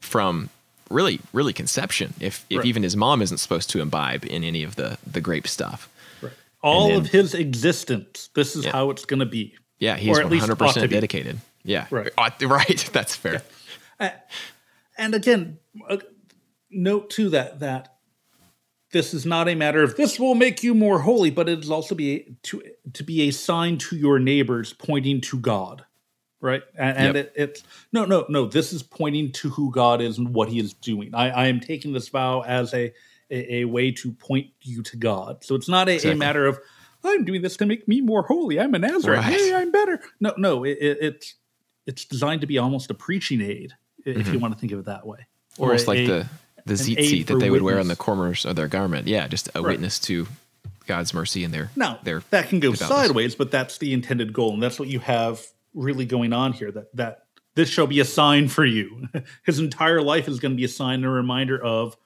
[0.00, 0.50] from
[0.90, 2.12] really really conception.
[2.20, 2.66] If if Right.
[2.66, 5.88] even his mom isn't supposed to imbibe in any of the the grape stuff.
[6.20, 6.32] Right.
[6.62, 8.28] All then- of his existence.
[8.34, 8.72] This is Yeah.
[8.72, 9.54] how it's going to be.
[9.84, 10.94] Yeah, he's Or at one least hundred ought to percent be.
[10.96, 11.38] dedicated.
[11.62, 12.10] Yeah, Right.
[12.18, 12.90] Ought- right.
[12.92, 13.42] That's fair.
[14.96, 15.96] And again, uh,
[16.70, 17.96] note too that that
[18.92, 21.70] this is not a matter of this will make you more holy, but it is
[21.70, 25.84] also be to to be a sign to your neighbors pointing to God,
[26.40, 26.62] right?
[26.78, 27.16] And, and Yep.
[27.16, 28.46] it, it's no, no, no.
[28.46, 31.12] This is pointing to who God is and what He is doing.
[31.14, 32.92] I, I am taking this vow as a,
[33.30, 35.42] a a way to point you to God.
[35.44, 36.60] So it's not a, a matter of
[37.04, 38.58] I'm doing this to make me more holy.
[38.58, 39.18] I'm a Nazarite.
[39.18, 39.34] Right.
[39.34, 40.00] Hey, I'm better.
[40.20, 40.64] No, no.
[40.64, 41.34] It, it, it's
[41.86, 44.40] it's designed to be almost a preaching aid, if you mm-hmm.
[44.40, 45.26] want to think of it that way.
[45.58, 46.26] Almost a- like the
[46.66, 49.06] the tzitzit that they would wear on the corners of their garment.
[49.06, 49.72] Yeah, just a Right.
[49.72, 50.26] witness to
[50.86, 54.54] God's mercy and their Now their that can go sideways, but that's the intended goal,
[54.54, 56.70] and that's what you have really going on here.
[56.70, 59.08] That that this shall be a sign for you.
[59.44, 61.96] His entire life is going to be a sign and a reminder of,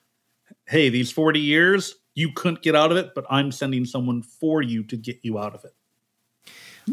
[0.66, 4.60] hey, these forty years you couldn't get out of it, but I'm sending someone for
[4.60, 5.72] you to get you out of it.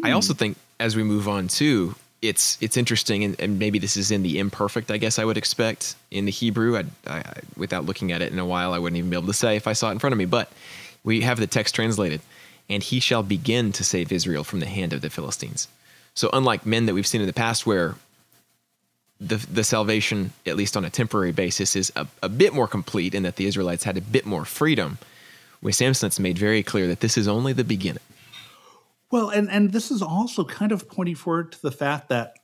[0.04, 0.38] I also hmm.
[0.38, 4.22] think as we move on too, it's it's interesting, and, and maybe this is in
[4.22, 4.92] the imperfect.
[4.92, 6.78] I guess I would expect in the Hebrew.
[6.78, 9.28] I, I, I- without looking at it in a while, I wouldn't even be able
[9.28, 10.26] to say if I saw it in front of me.
[10.26, 10.52] But
[11.04, 12.22] we have the text translated,
[12.70, 15.68] and he shall begin to save Israel from the hand of the Philistines.
[16.14, 17.96] So unlike men that we've seen in the past, where
[19.20, 23.16] the the salvation, at least on a temporary basis, is a, a bit more complete,
[23.16, 25.00] and that the Israelites had a bit more freedom.
[25.66, 28.04] With Samson, it's made very clear that this is only the beginning.
[29.10, 32.36] Well, and and this is also kind of pointing forward to the fact that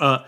[0.00, 0.24] uh,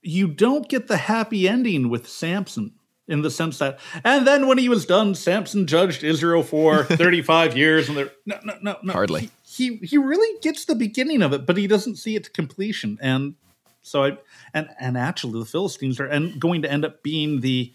[0.00, 2.74] you don't get the happy ending with Samson
[3.08, 7.22] in the sense that, and then when he was done, Samson judged Israel for thirty
[7.22, 8.92] five years, and they're no, no, no, no.
[8.92, 9.30] Hardly.
[9.44, 12.30] He, he he really gets the beginning of it, but he doesn't see it to
[12.30, 13.34] completion, and
[13.82, 14.18] so I
[14.54, 17.72] and and actually the Philistines are and going to end up being the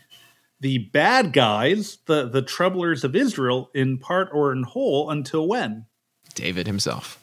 [0.64, 5.86] the bad guys, the the troublers of Israel in part or in whole until when?
[6.34, 7.22] David himself.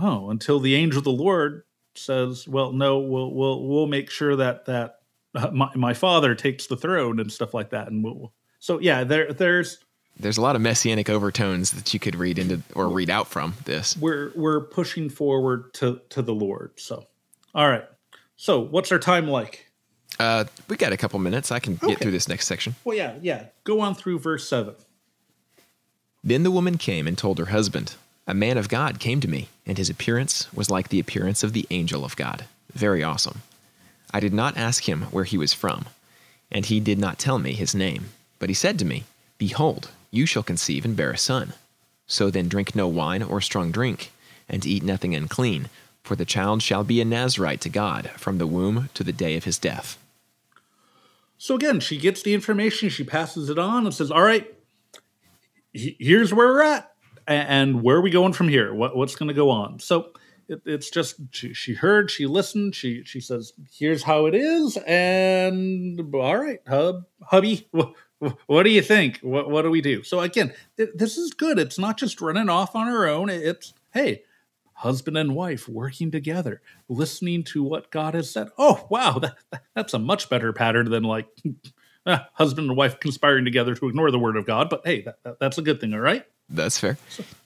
[0.00, 1.64] Oh, until the angel of the Lord
[1.96, 5.00] says, "Well, no, we'll we'll we'll make sure that that
[5.34, 9.02] uh, my my father takes the throne and stuff like that." And we'll, so yeah,
[9.02, 9.78] there there's
[10.16, 13.54] there's a lot of messianic overtones that you could read into or read out from
[13.64, 13.96] this.
[13.96, 16.78] we're we're pushing forward to to the Lord.
[16.78, 17.06] So,
[17.56, 17.84] all right.
[18.36, 19.67] So, what's our time like?
[20.18, 21.52] Uh, we got a couple minutes.
[21.52, 22.74] I can get through this next section.
[22.84, 23.44] Well, yeah, yeah.
[23.64, 24.74] Go on through verse seven.
[26.24, 27.94] Then the woman came and told her husband,
[28.26, 31.52] A man of God came to me, and his appearance was like the appearance of
[31.52, 32.46] the angel of God.
[32.72, 33.42] Very awesome.
[34.12, 35.86] I did not ask him where he was from,
[36.50, 38.10] and he did not tell me his name.
[38.38, 39.04] But he said to me,
[39.38, 41.52] Behold, you shall conceive and bear a son.
[42.06, 44.10] So then drink no wine or strong drink,
[44.48, 45.68] and eat nothing unclean,
[46.02, 49.36] for the child shall be a Nazarite to God from the womb to the day
[49.36, 49.98] of his death.
[51.38, 54.52] So again, she gets the information, she passes it on, and says, "All right,
[55.72, 56.92] here's where we're at,
[57.26, 58.74] and where are we going from here?
[58.74, 60.10] What, what's going to go on?" So
[60.48, 64.76] it, it's just she, she heard, she listened, she she says, "Here's how it is,"
[64.86, 69.20] and all right, hub, hubby, wh- wh- what do you think?
[69.20, 70.02] What what do we do?
[70.02, 71.58] So again, th- this is good.
[71.60, 73.28] It's not just running off on her own.
[73.30, 74.22] It's hey.
[74.82, 78.48] Husband and wife working together, listening to what God has said.
[78.56, 79.36] Oh, wow, that,
[79.74, 81.26] that's a much better pattern than like
[82.06, 84.70] ah, husband and wife conspiring together to ignore the word of God.
[84.70, 86.24] But hey, that, that- that's a good thing, all right?
[86.48, 86.96] That's fair.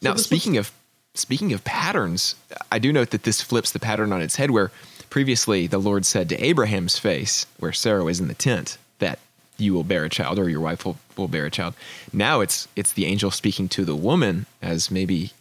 [0.03, 0.71] now, this speaking of
[1.15, 2.35] speaking of patterns,
[2.71, 4.51] I do note that this flips the pattern on its head.
[4.51, 4.71] Where
[5.11, 9.19] previously the Lord said to Abraham's face, where Sarah was in the tent, that
[9.59, 11.75] you will bear a child, or your wife will, will bear a child.
[12.13, 15.33] Now it's it's the angel speaking to the woman as maybe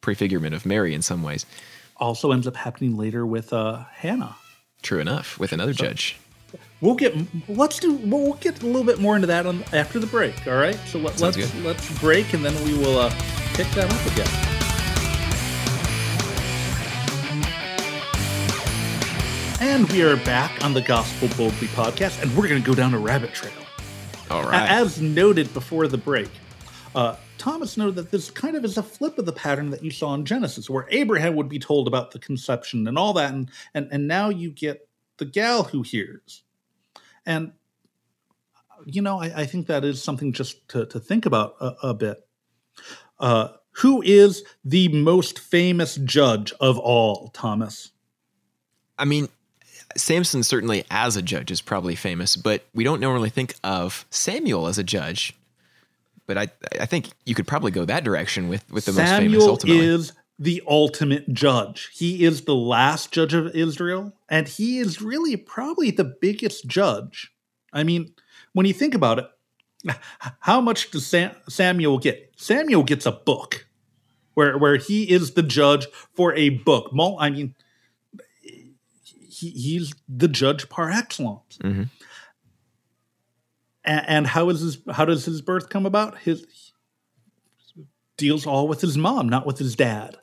[0.00, 1.46] prefigurement of Mary in some ways.
[1.96, 4.36] Also ends up happening later with uh, Hannah.
[4.82, 6.18] True enough, with another judge.
[6.80, 7.14] We'll get
[7.48, 10.46] let's do we'll we'll get a little bit more into that on, after the break.
[10.46, 13.10] All right, so let, Sounds let's let's break and then we will uh,
[13.54, 14.50] pick that up again.
[19.60, 22.94] And we are back on the Gospeled Boldly podcast, and we're going to go down
[22.94, 23.52] a rabbit trail.
[24.30, 24.70] All right.
[24.70, 26.30] As noted before the break,
[26.94, 29.90] uh, Thomas noted that this kind of is a flip of the pattern that you
[29.90, 33.50] saw in Genesis, where Abraham would be told about the conception and all that, and
[33.74, 36.42] and, and now you get the gal who hears.
[37.24, 37.52] And
[38.86, 41.94] you know, I, I think that is something just to, to think about a, a
[41.94, 42.26] bit.
[43.18, 47.90] Uh, who is the most famous judge of all, Thomas?
[48.98, 49.28] I mean,
[49.96, 54.66] Samson certainly as a judge is probably famous, but we don't normally think of Samuel
[54.66, 55.36] as a judge.
[56.30, 56.48] But I,
[56.80, 59.10] I think you could probably go that direction with, with the most famous
[59.42, 59.84] Samuel ultimately.
[59.84, 61.90] is the ultimate judge.
[61.92, 67.32] He is the last judge of Israel, and he is really probably the biggest judge.
[67.72, 68.14] I mean,
[68.52, 69.26] when you think about it,
[70.38, 72.32] how much does Sam, Samuel get?
[72.36, 73.66] Samuel gets a book
[74.34, 76.92] where where he is the judge for a book.
[77.18, 77.56] I mean,
[78.42, 81.58] he, he's the judge par excellence.
[81.60, 81.88] Mhm.
[83.84, 86.18] A- and how is his how does his birth come about?
[86.18, 86.72] His
[88.16, 90.16] deals all with his mom, not with his dad.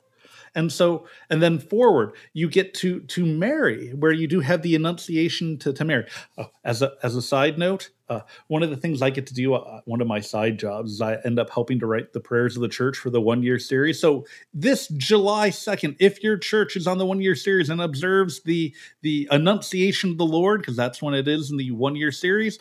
[0.54, 4.74] And so, and then forward, you get to to Mary, where you do have the
[4.74, 6.06] Annunciation to, to Mary.
[6.38, 9.34] Oh, as a as a side note, uh, one of the things I get to
[9.34, 12.20] do, uh, one of my side jobs, is I end up helping to write the
[12.20, 14.00] prayers of the church for the one year series.
[14.00, 18.42] So this July second, if your church is on the one year series and observes
[18.42, 22.10] the the Annunciation of the Lord, because that's when it is in the one year
[22.10, 22.58] series,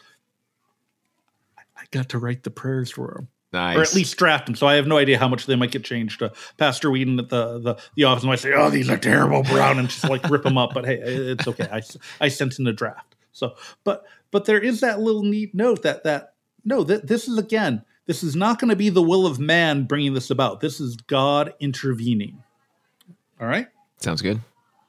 [1.78, 3.28] I got to write the prayers for them.
[3.54, 3.78] Nice.
[3.78, 4.56] or at least draft them.
[4.56, 6.22] So I have no idea how much they might get changed.
[6.22, 9.80] Uh, Pastor Whedon at the, the the office might say, "Oh, these are terrible brown,"
[9.80, 10.74] and just like rip them up.
[10.74, 11.68] But hey, it's okay.
[11.72, 11.82] I
[12.20, 13.16] I sent in a draft.
[13.32, 16.34] So, but but there is that little neat note that that
[16.66, 19.86] no, that this is again, this is not going to be the will of man
[19.86, 20.60] bringing this about.
[20.60, 22.44] This is God intervening.
[23.40, 23.68] All right.
[24.00, 24.42] Sounds good.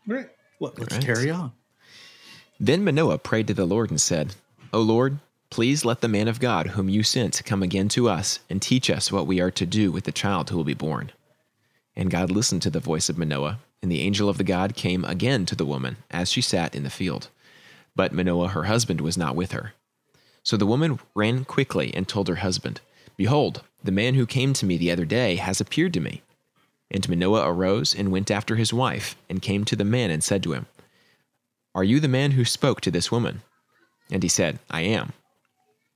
[0.09, 0.29] All right.
[0.59, 1.05] Let, let's right.
[1.05, 1.53] carry on.
[2.59, 4.35] Then Manoah prayed to the Lord and said,
[4.73, 8.41] O Lord, please let the man of God whom you sent come again to us
[8.49, 11.11] and teach us what we are to do with the child who will be born.
[11.97, 15.05] And God listened to the voice of Manoah, and the angel of the God came
[15.05, 17.29] again to the woman as she sat in the field.
[17.97, 19.73] But Manoah, her husband, was not with her.
[20.43, 22.81] So the woman ran quickly and told her husband,
[23.17, 26.23] Behold, the man who came to me the other day has appeared to me.
[26.91, 30.43] And Manoah arose and went after his wife, and came to the man and said
[30.45, 30.67] to him,
[31.75, 33.43] Are you the man who spoke to this woman?
[34.11, 35.13] And he said, I am.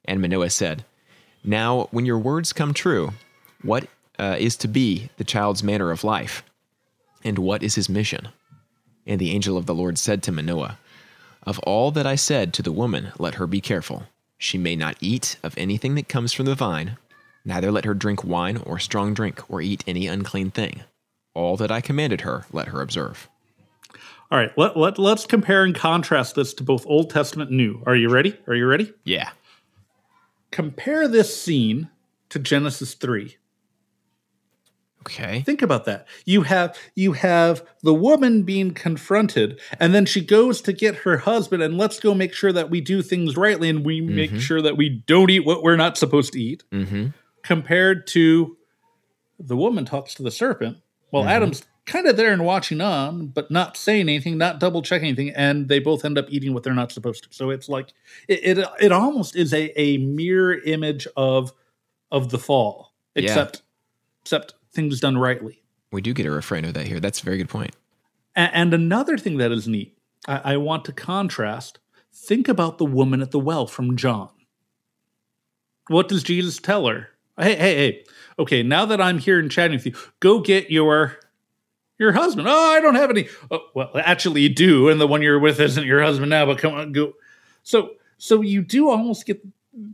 [0.05, 0.85] And Manoah said,
[1.45, 3.13] Now, when your words come true,
[3.63, 3.89] what
[4.19, 6.43] uh, is to be the child's manner of life?
[7.25, 8.29] And what is his mission?
[9.07, 10.79] And the angel of the Lord said to Manoah,
[11.45, 14.05] Of all that I said to the woman, let her be careful.
[14.39, 16.97] She may not eat of anything that comes from the vine,
[17.45, 20.83] neither let her drink wine or strong drink, or eat any unclean thing.
[21.35, 23.29] All that I commanded her, let her observe.
[24.31, 24.57] All right.
[24.57, 27.83] Let, let, let's compare and contrast this to both Old Testament and New.
[27.87, 28.37] Are you ready?
[28.47, 28.93] Are you ready?
[29.05, 29.31] Yeah.
[30.53, 31.89] Compare this scene
[32.29, 33.37] to Genesis 3.
[35.01, 35.41] Okay.
[35.41, 36.07] Think about that.
[36.25, 41.17] You have you have the woman being confronted, and then she goes to get her
[41.17, 44.63] husband, and let's go make sure that we do things rightly, and we make sure
[44.63, 46.63] that we don't eat what we're not supposed to eat.
[46.71, 47.09] Mm-hmm.
[47.43, 48.57] Compared to
[49.41, 50.77] the woman talks to the serpent.
[51.11, 55.09] Well, Adam's kind of there and watching on, but not saying anything, not double checking
[55.09, 57.29] anything, and they both end up eating what they're not supposed to.
[57.35, 57.93] So it's like
[58.29, 61.53] it it, it almost is a, a mirror image of
[62.11, 63.23] of the fall, Yeah.
[63.25, 63.63] except
[64.23, 65.63] except things done rightly.
[65.91, 67.01] We do get a refrain of that here.
[67.01, 67.75] That's a very good point.
[68.37, 71.79] A- And another thing that is neat, I, I want to contrast.
[72.15, 74.29] Think about the woman at the well from John.
[75.89, 77.09] What does Jesus tell her?
[77.39, 78.05] Hey, hey, hey.
[78.39, 81.19] Okay, now that I'm here and chatting with you, go get your
[81.99, 82.49] your husband.
[82.49, 83.29] Oh, I don't have any.
[83.51, 86.47] Oh, well, actually, you do, and the one you're with isn't your husband now.
[86.47, 87.15] But come on, go.
[87.63, 89.45] So, so you do almost get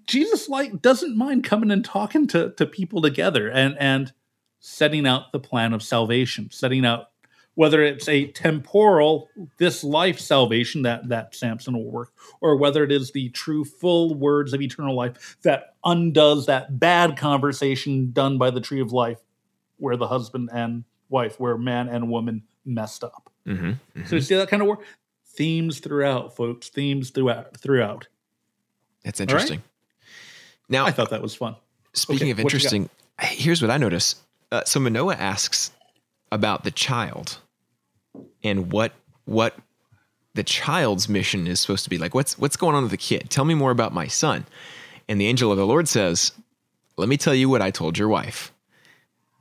[0.07, 0.49] Jesus.
[0.49, 4.13] Like doesn't mind coming and talking to to people together and and
[4.61, 7.11] setting out the plan of salvation, setting out
[7.59, 12.93] whether it's a temporal this life salvation that that Samson will work or whether it
[12.93, 18.51] is the true full words of eternal life that undoes that bad conversation done by
[18.51, 19.19] the tree of life
[19.77, 24.05] where the husband and wife where man and woman messed up Mm-hmm.
[24.05, 24.81] so you see that kind of work
[25.25, 28.09] themes throughout folks themes throughout throughout
[29.05, 29.63] That's interesting.
[30.69, 31.57] Now, i thought that was fun
[31.95, 32.91] Speaking Okay, of what interesting,
[33.21, 34.17] here's what I notice.
[34.53, 35.73] Uh, so Manoah asks
[36.31, 37.39] about the child
[38.45, 38.93] and what
[39.25, 39.57] what
[40.35, 41.99] the child's mission is supposed to be.
[41.99, 43.31] Like, what's what's going on with the kid?
[43.31, 44.47] Tell me more about my son.
[45.09, 46.33] And the angel of the Lord says,
[46.97, 48.53] "Let me tell you what I told your wife."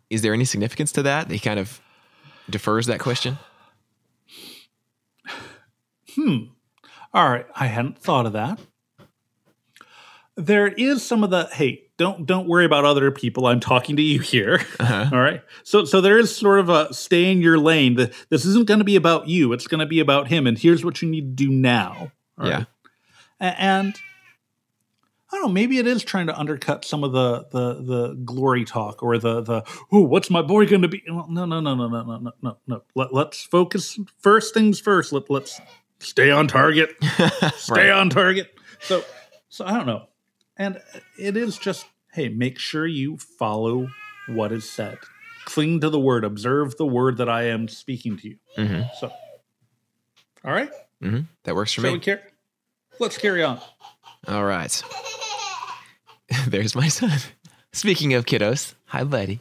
[0.10, 1.30] Is there any significance to that?
[1.32, 1.82] He kind of
[2.50, 3.38] defers that question.
[6.15, 6.38] Hmm.
[7.13, 8.60] All right, I hadn't thought of that.
[10.36, 13.48] There is some of the hey, don't don't worry about other people.
[13.48, 14.62] I'm talking to you here.
[14.80, 15.10] Uh-huh.
[15.12, 15.41] All right.
[15.63, 17.96] So so there is sort of a stay in your lane.
[17.96, 19.52] The, this isn't going to be about you.
[19.54, 20.46] It's going to be about him.
[20.46, 22.12] And here's what you need to do now.
[22.38, 22.65] All Yeah.
[23.39, 23.56] right?
[23.58, 23.96] And
[25.31, 25.53] I don't know.
[25.53, 29.41] Maybe it is trying to undercut some of the the the glory talk or the
[29.41, 31.03] the oh, what's my boy going to be?
[31.09, 32.83] Well, No, no, no, no, no, no, no, no, no.
[32.95, 33.99] Let, let's focus.
[34.19, 35.11] First things first.
[35.11, 35.59] Let let's
[35.99, 36.95] stay on target.
[37.57, 37.89] Stay Right.
[37.91, 38.53] on target.
[38.81, 39.03] So
[39.49, 40.07] so I don't know.
[40.55, 40.79] And
[41.19, 43.89] it is just hey, make sure you follow
[44.27, 44.97] what is said.
[45.45, 46.23] Cling to the word.
[46.23, 48.37] Observe the word that I am speaking to you.
[48.55, 49.11] hmm So,
[50.45, 50.69] all right.
[51.01, 51.97] hmm That works for Shall me.
[51.97, 52.21] we carry?
[52.99, 53.59] Let's carry on.
[54.27, 54.83] All right.
[56.47, 57.19] There's my son.
[57.71, 59.39] Speaking of kiddos, hi, buddy.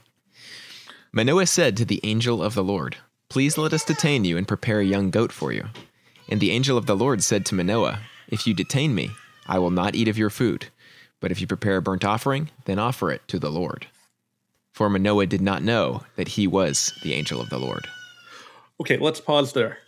[1.12, 2.97] Manoah said to the angel of the Lord,
[3.28, 5.64] Please let us detain you and prepare a young goat for you.
[6.28, 9.11] And the angel of the Lord said to Manoah, If you detain me,
[9.47, 10.66] I will not eat of your food.
[11.20, 13.87] But if you prepare a burnt offering, then offer it to the Lord.
[14.72, 17.89] For Manoah did not know that he was the angel of the Lord.
[18.80, 19.78] Okay, let's pause there.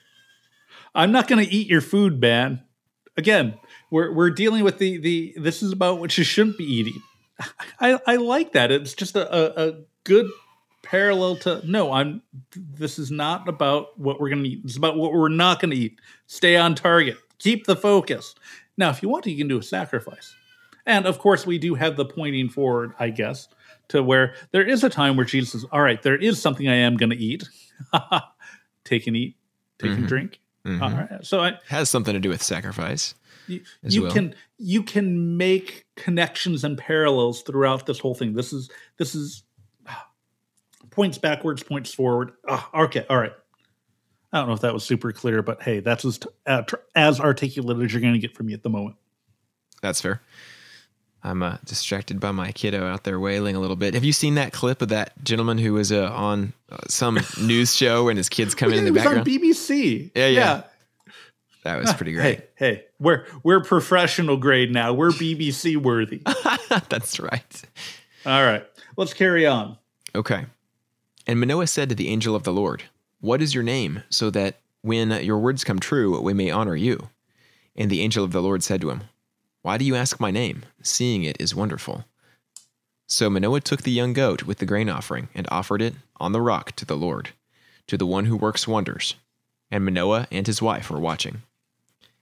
[0.94, 2.62] I'm not going to eat your food, man.
[3.16, 3.58] Again,
[3.90, 5.34] we're we're dealing with the the.
[5.36, 7.00] This is about what you shouldn't be eating.
[7.80, 8.70] I I like that.
[8.70, 9.32] It's just a
[9.64, 9.72] a, a
[10.04, 10.28] good
[10.82, 11.92] parallel to no.
[11.92, 12.22] I'm.
[12.54, 14.60] This is not about what we're going to eat.
[14.64, 16.00] It's about what we're not going to eat.
[16.26, 17.16] Stay on target.
[17.38, 18.34] Keep the focus.
[18.76, 20.34] Now, if you want to, you can do a sacrifice.
[20.86, 23.48] And of course, we do have the pointing forward, I guess,
[23.88, 26.74] to where there is a time where Jesus says, "All right, there is something I
[26.76, 27.48] am going to eat.
[28.84, 29.36] take and eat,
[29.78, 30.08] take and Mhm.
[30.08, 30.82] drink." Mhm.
[30.82, 31.24] All right.
[31.24, 33.14] So it Has something to do with sacrifice.
[33.48, 34.12] You, you well.
[34.12, 38.34] can you can make connections and parallels throughout this whole thing.
[38.34, 39.42] This is this is
[40.90, 42.32] points backwards, points forward.
[42.48, 43.32] Ah, okay, all right.
[44.32, 47.20] I don't know if that was super clear, but hey, that's as uh, tr- as
[47.20, 48.96] articulate as you're going to get from me at the moment.
[49.80, 50.20] That's fair.
[51.22, 53.94] I'm uh, distracted by my kiddo out there wailing a little bit.
[53.94, 57.74] Have you seen that clip of that gentleman who was uh, on uh, some news
[57.74, 59.26] show and his kids coming in the It was on background?
[59.26, 60.10] BBC.
[60.14, 60.62] Yeah, yeah.
[61.64, 62.38] That was ah, pretty great.
[62.38, 64.92] Hey, hey, we're we're professional grade now.
[64.92, 66.22] We're BBC worthy.
[66.88, 67.62] That's right.
[68.24, 68.64] All right,
[68.96, 69.76] let's carry on.
[70.14, 70.46] Okay.
[71.26, 72.84] And Manoah said to the angel of the Lord,
[73.20, 77.10] What is your name, so that when your words come true, we may honor you?
[77.76, 79.02] And the angel of the Lord said to him,
[79.62, 80.64] Why do you ask my name?
[80.82, 82.06] Seeing it is wonderful.
[83.06, 86.42] So Manoah took the young goat with the grain offering and offered it on the
[86.42, 87.30] rock to the Lord,
[87.86, 89.14] to the one who works wonders.
[89.70, 91.42] And Manoah and his wife were watching.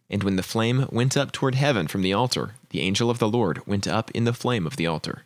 [0.09, 3.29] And when the flame went up toward heaven from the altar, the angel of the
[3.29, 5.23] Lord went up in the flame of the altar.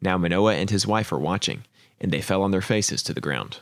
[0.00, 1.64] Now Manoah and his wife were watching,
[2.00, 3.58] and they fell on their faces to the ground.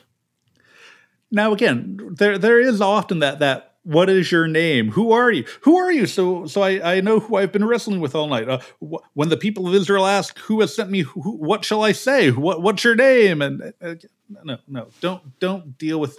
[1.31, 4.91] Now again, there there is often that that what is your name?
[4.93, 5.45] Who are you?
[5.63, 6.07] Who are you?
[6.07, 8.49] So so I, I know who I've been wrestling with all night.
[8.49, 11.01] Uh, wh- when the people of Israel ask, "Who has sent me?
[11.01, 12.31] Who, what shall I say?
[12.31, 13.95] What what's your name?" And uh,
[14.43, 16.19] no no don't don't deal with.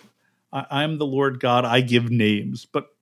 [0.53, 1.65] I'm the Lord God.
[1.65, 2.94] I give names, but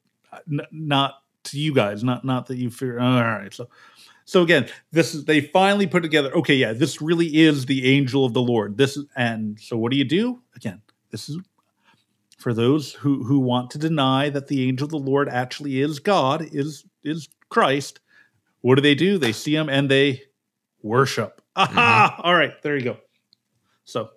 [0.52, 1.16] n- not
[1.46, 2.04] to you guys.
[2.04, 3.00] Not not that you fear.
[3.00, 3.70] All right, so.
[4.26, 6.34] So again, this is they finally put together.
[6.34, 8.78] Okay, yeah, this really is the angel of the Lord.
[8.78, 10.42] This is, and so what do you do?
[10.56, 10.82] Again,
[11.12, 11.40] this is
[12.38, 16.00] for those who who want to deny that the angel of the Lord actually is
[16.00, 18.00] God, is is Christ,
[18.62, 19.18] what do they do?
[19.18, 20.24] They see him and they
[20.82, 21.42] worship.
[21.56, 22.16] Aha!
[22.18, 22.28] Mm-hmm.
[22.28, 22.98] All right, there you go.
[23.84, 24.10] So,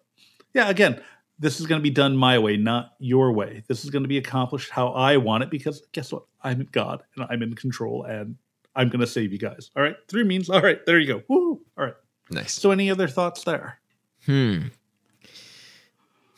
[0.54, 1.02] yeah, again,
[1.38, 3.62] this is going to be done my way, not your way.
[3.68, 6.24] This is going to be accomplished how I want it because guess what?
[6.42, 8.36] I'm God and I'm in control and
[8.74, 9.70] I'm going to save you guys.
[9.76, 10.48] All right, three means.
[10.50, 11.22] All right, there you go.
[11.28, 11.60] Woo!
[11.76, 11.94] All right.
[12.30, 12.52] Nice.
[12.52, 13.78] So, any other thoughts there?
[14.24, 14.68] Hmm.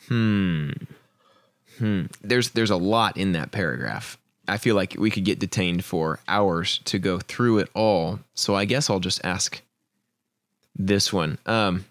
[0.07, 0.69] Hmm.
[1.77, 2.05] Hmm.
[2.21, 4.17] There's there's a lot in that paragraph.
[4.47, 8.19] I feel like we could get detained for hours to go through it all.
[8.33, 9.61] So I guess I'll just ask
[10.75, 11.37] this one.
[11.45, 11.85] Um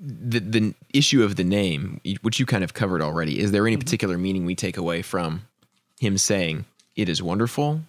[0.00, 3.76] the the issue of the name, which you kind of covered already, is there any
[3.76, 5.46] particular meaning we take away from
[5.98, 6.64] him saying
[6.96, 7.82] it is wonderful?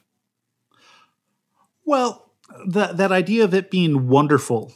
[1.86, 2.30] Well,
[2.68, 4.74] that that idea of it being wonderful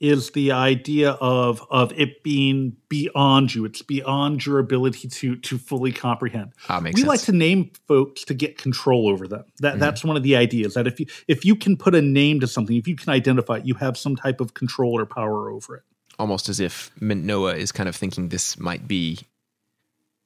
[0.00, 3.64] is the idea of of it being beyond you.
[3.64, 6.52] It's beyond your ability to to fully comprehend.
[6.68, 7.06] Ah, we sense.
[7.06, 9.44] like to name folks to get control over them.
[9.60, 12.40] That that's one of the ideas that if you if you can put a name
[12.40, 15.48] to something, if you can identify it, you have some type of control or power
[15.48, 15.82] over it.
[16.18, 19.18] Almost as if Noah is kind of thinking this might be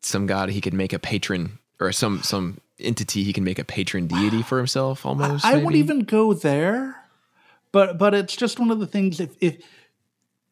[0.00, 3.64] some god he could make a patron or some some entity he can make a
[3.64, 5.44] patron deity for himself almost.
[5.44, 6.96] I, I wouldn't even go there,
[7.72, 9.20] but but it's just one of the things.
[9.20, 9.64] If if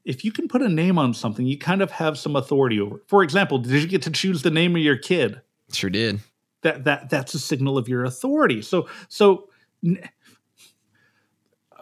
[0.05, 2.97] if you can put a name on something, you kind of have some authority over
[2.97, 3.03] it.
[3.07, 5.41] For example, did you get to choose the name of your kid?
[5.73, 6.21] sure did.
[6.63, 8.63] That that that's a signal of your authority.
[8.63, 9.49] So so.
[9.85, 9.99] n-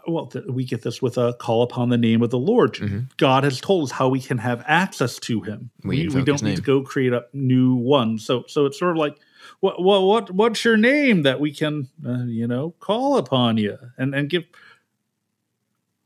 [0.07, 2.79] Well, th- we get this with a call upon the name of the Lord.
[3.17, 5.71] God has told us how we can have access to Him.
[5.83, 8.19] We We, we, don't need to go create a new one.
[8.19, 9.17] So, so it's sort of like,
[9.61, 13.79] what, what, what, what's your name that we can, uh, you know, call upon you
[13.97, 14.45] and and give.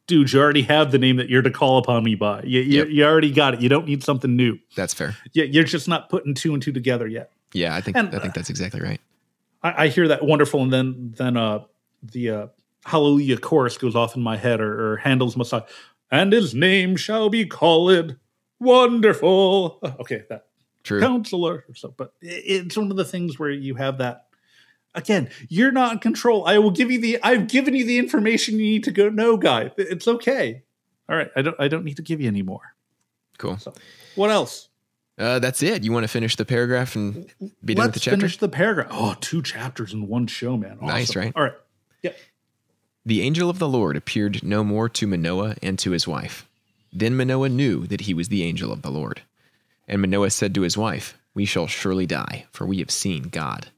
[0.07, 2.42] Dude, you already have the name that you're to call upon me by.
[2.42, 2.88] You, you, Yep.
[2.88, 3.61] you already got it.
[3.61, 4.59] You don't need something new.
[4.74, 5.14] That's fair.
[5.34, 7.30] You, you're just not putting two and two together yet.
[7.53, 9.01] Yeah, I think And, I think that's exactly right.
[9.62, 11.64] I, I hear that wonderful, and then then uh
[12.03, 12.46] the uh,
[12.85, 15.62] Hallelujah chorus goes off in my head, or, or Handel's Messiah,
[16.11, 18.16] and his name shall be called
[18.61, 19.79] Wonderful.
[19.83, 20.47] Uh, Okay, that
[20.85, 21.01] True.
[21.01, 21.64] counselor.
[21.68, 24.26] or So, but it's one of the things where you have that.
[24.95, 26.47] Again, you're not in control.
[26.47, 27.18] I will give you the.
[27.22, 29.09] I've given you the information you need to go.
[29.09, 30.62] No, guy, it's okay.
[31.09, 31.57] All right, I don't.
[31.59, 32.74] I don't need to give you any more.
[33.37, 33.59] Cool.
[33.59, 33.74] So,
[34.14, 34.68] what else?
[35.18, 35.83] Uh, that's it.
[35.83, 37.29] You want to finish the paragraph and
[37.64, 38.16] be done with the chapter?
[38.16, 38.89] finish the paragraph.
[38.91, 40.79] Oh, two chapters in one show, man.
[40.81, 41.33] Nice, right?
[41.35, 41.55] All right.
[43.09, 46.47] The angel of the Lord appeared no more to Manoah and to his wife.
[46.93, 49.23] Then Manoah knew that he was the angel of the Lord.
[49.87, 53.69] And Manoah said to his wife, We shall surely die, for we have seen God.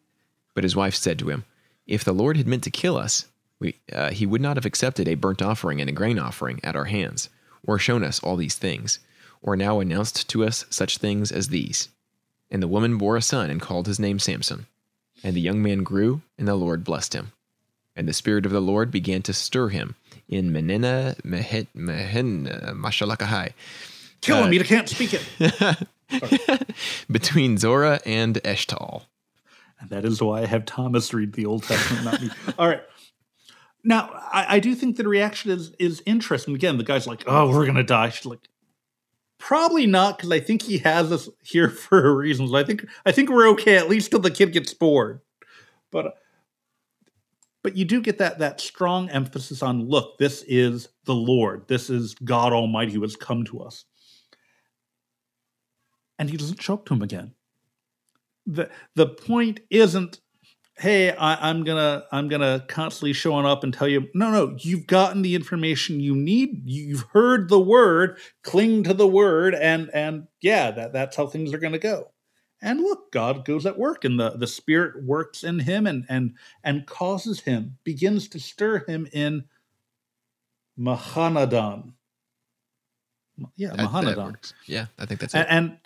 [0.53, 1.45] But his wife said to him,
[1.87, 3.27] If the Lord had meant to kill us,
[3.61, 6.75] we, uh, he would not have accepted a burnt offering and a grain offering at
[6.75, 7.29] our hands,
[7.65, 8.99] or shown us all these things,
[9.43, 11.89] or now announced to us such things as these.
[12.51, 14.67] And the woman bore a son and called his name Samson.
[15.23, 17.31] And the young man grew, and the Lord blessed him.
[17.97, 19.97] And the Spirit of the Lord began to stir him
[20.29, 23.53] in Menena Mehen Mashalakahai.
[24.21, 25.87] Kill him, uh, you can't speak it.
[27.11, 29.05] between Zorah and Eshtaol.
[29.81, 32.31] And that is why I have Thomas read the Old Testament, not me.
[32.59, 32.83] All right.
[33.83, 36.55] Now, I, I, do think the reaction is is interesting.
[36.55, 38.41] Again, the guy's like, "Oh, we're gonna die." She's like,
[39.39, 42.55] "Probably not," because I think he has us here for a reason.
[42.55, 45.21] I think I think we're okay at least till the kid gets bored.
[45.91, 46.19] But
[47.63, 51.69] but you do get that that strong emphasis on, look, this is the Lord.
[51.69, 53.85] This is God Almighty who has come to us,
[56.19, 57.35] and he doesn't show up to him again.
[58.47, 60.21] the The point isn't
[60.81, 64.87] hey I, am gonna i'm gonna constantly showing up and tell you no no you've
[64.87, 70.27] gotten the information you need you've heard the word cling to the word and and
[70.41, 72.10] yeah that that's how things are gonna go
[72.63, 76.35] and look god goes at work and the the spirit works in him and and
[76.65, 79.45] and causes him begins to stir him in
[80.79, 81.95] Mahaneh-dan
[83.57, 84.37] yeah Mahaneh-dan
[84.67, 85.79] yeah i think that's it and, and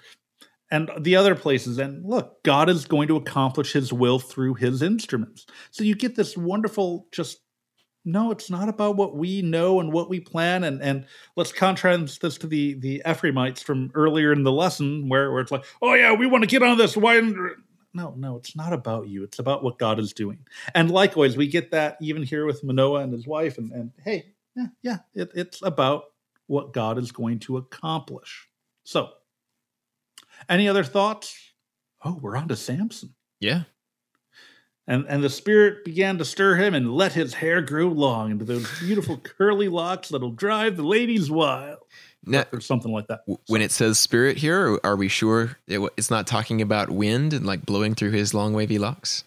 [0.74, 1.78] and the other places.
[1.78, 5.46] And look, God is going to accomplish his will through his instruments.
[5.70, 7.38] So you get this wonderful, just
[8.04, 10.64] no, it's not about what we know and what we plan.
[10.64, 15.32] And and let's contrast this to the the Ephraimites from earlier in the lesson where,
[15.32, 16.96] where it's like, oh yeah, we want to get on this.
[16.96, 17.20] Why
[17.94, 19.22] no, no, it's not about you.
[19.22, 20.40] It's about what God is doing.
[20.74, 23.56] And likewise, we get that even here with Manoah and his wife.
[23.56, 26.06] And, and hey, yeah, yeah, it, it's about
[26.46, 28.48] what God is going to accomplish.
[28.82, 29.10] So
[30.48, 31.38] any other thoughts?
[32.04, 33.14] Oh, we're on to Samson.
[33.40, 33.62] Yeah.
[34.86, 38.44] And and the spirit began to stir him and let his hair grow long into
[38.44, 41.78] those beautiful curly locks that'll drive the ladies wild.
[42.26, 43.20] Now, or something like that.
[43.48, 47.66] When it says spirit here, are we sure it's not talking about wind and like
[47.66, 49.24] blowing through his long wavy locks?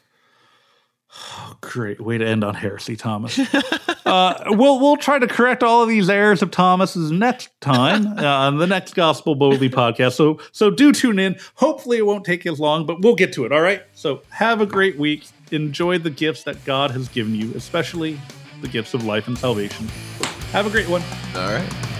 [1.15, 3.39] Oh, great way to end on heresy, Thomas.
[4.05, 8.23] uh, we'll we'll try to correct all of these errors of Thomas's next time uh,
[8.23, 10.13] on the next Gospeled Boldly podcast.
[10.13, 11.37] So so do tune in.
[11.55, 13.51] Hopefully, it won't take as long, but we'll get to it.
[13.51, 13.83] All right.
[13.93, 15.23] So have a great week.
[15.51, 18.19] Enjoy the gifts that God has given you, especially
[18.61, 19.87] the gifts of life and salvation.
[20.51, 21.01] Have a great one.
[21.35, 21.96] All right.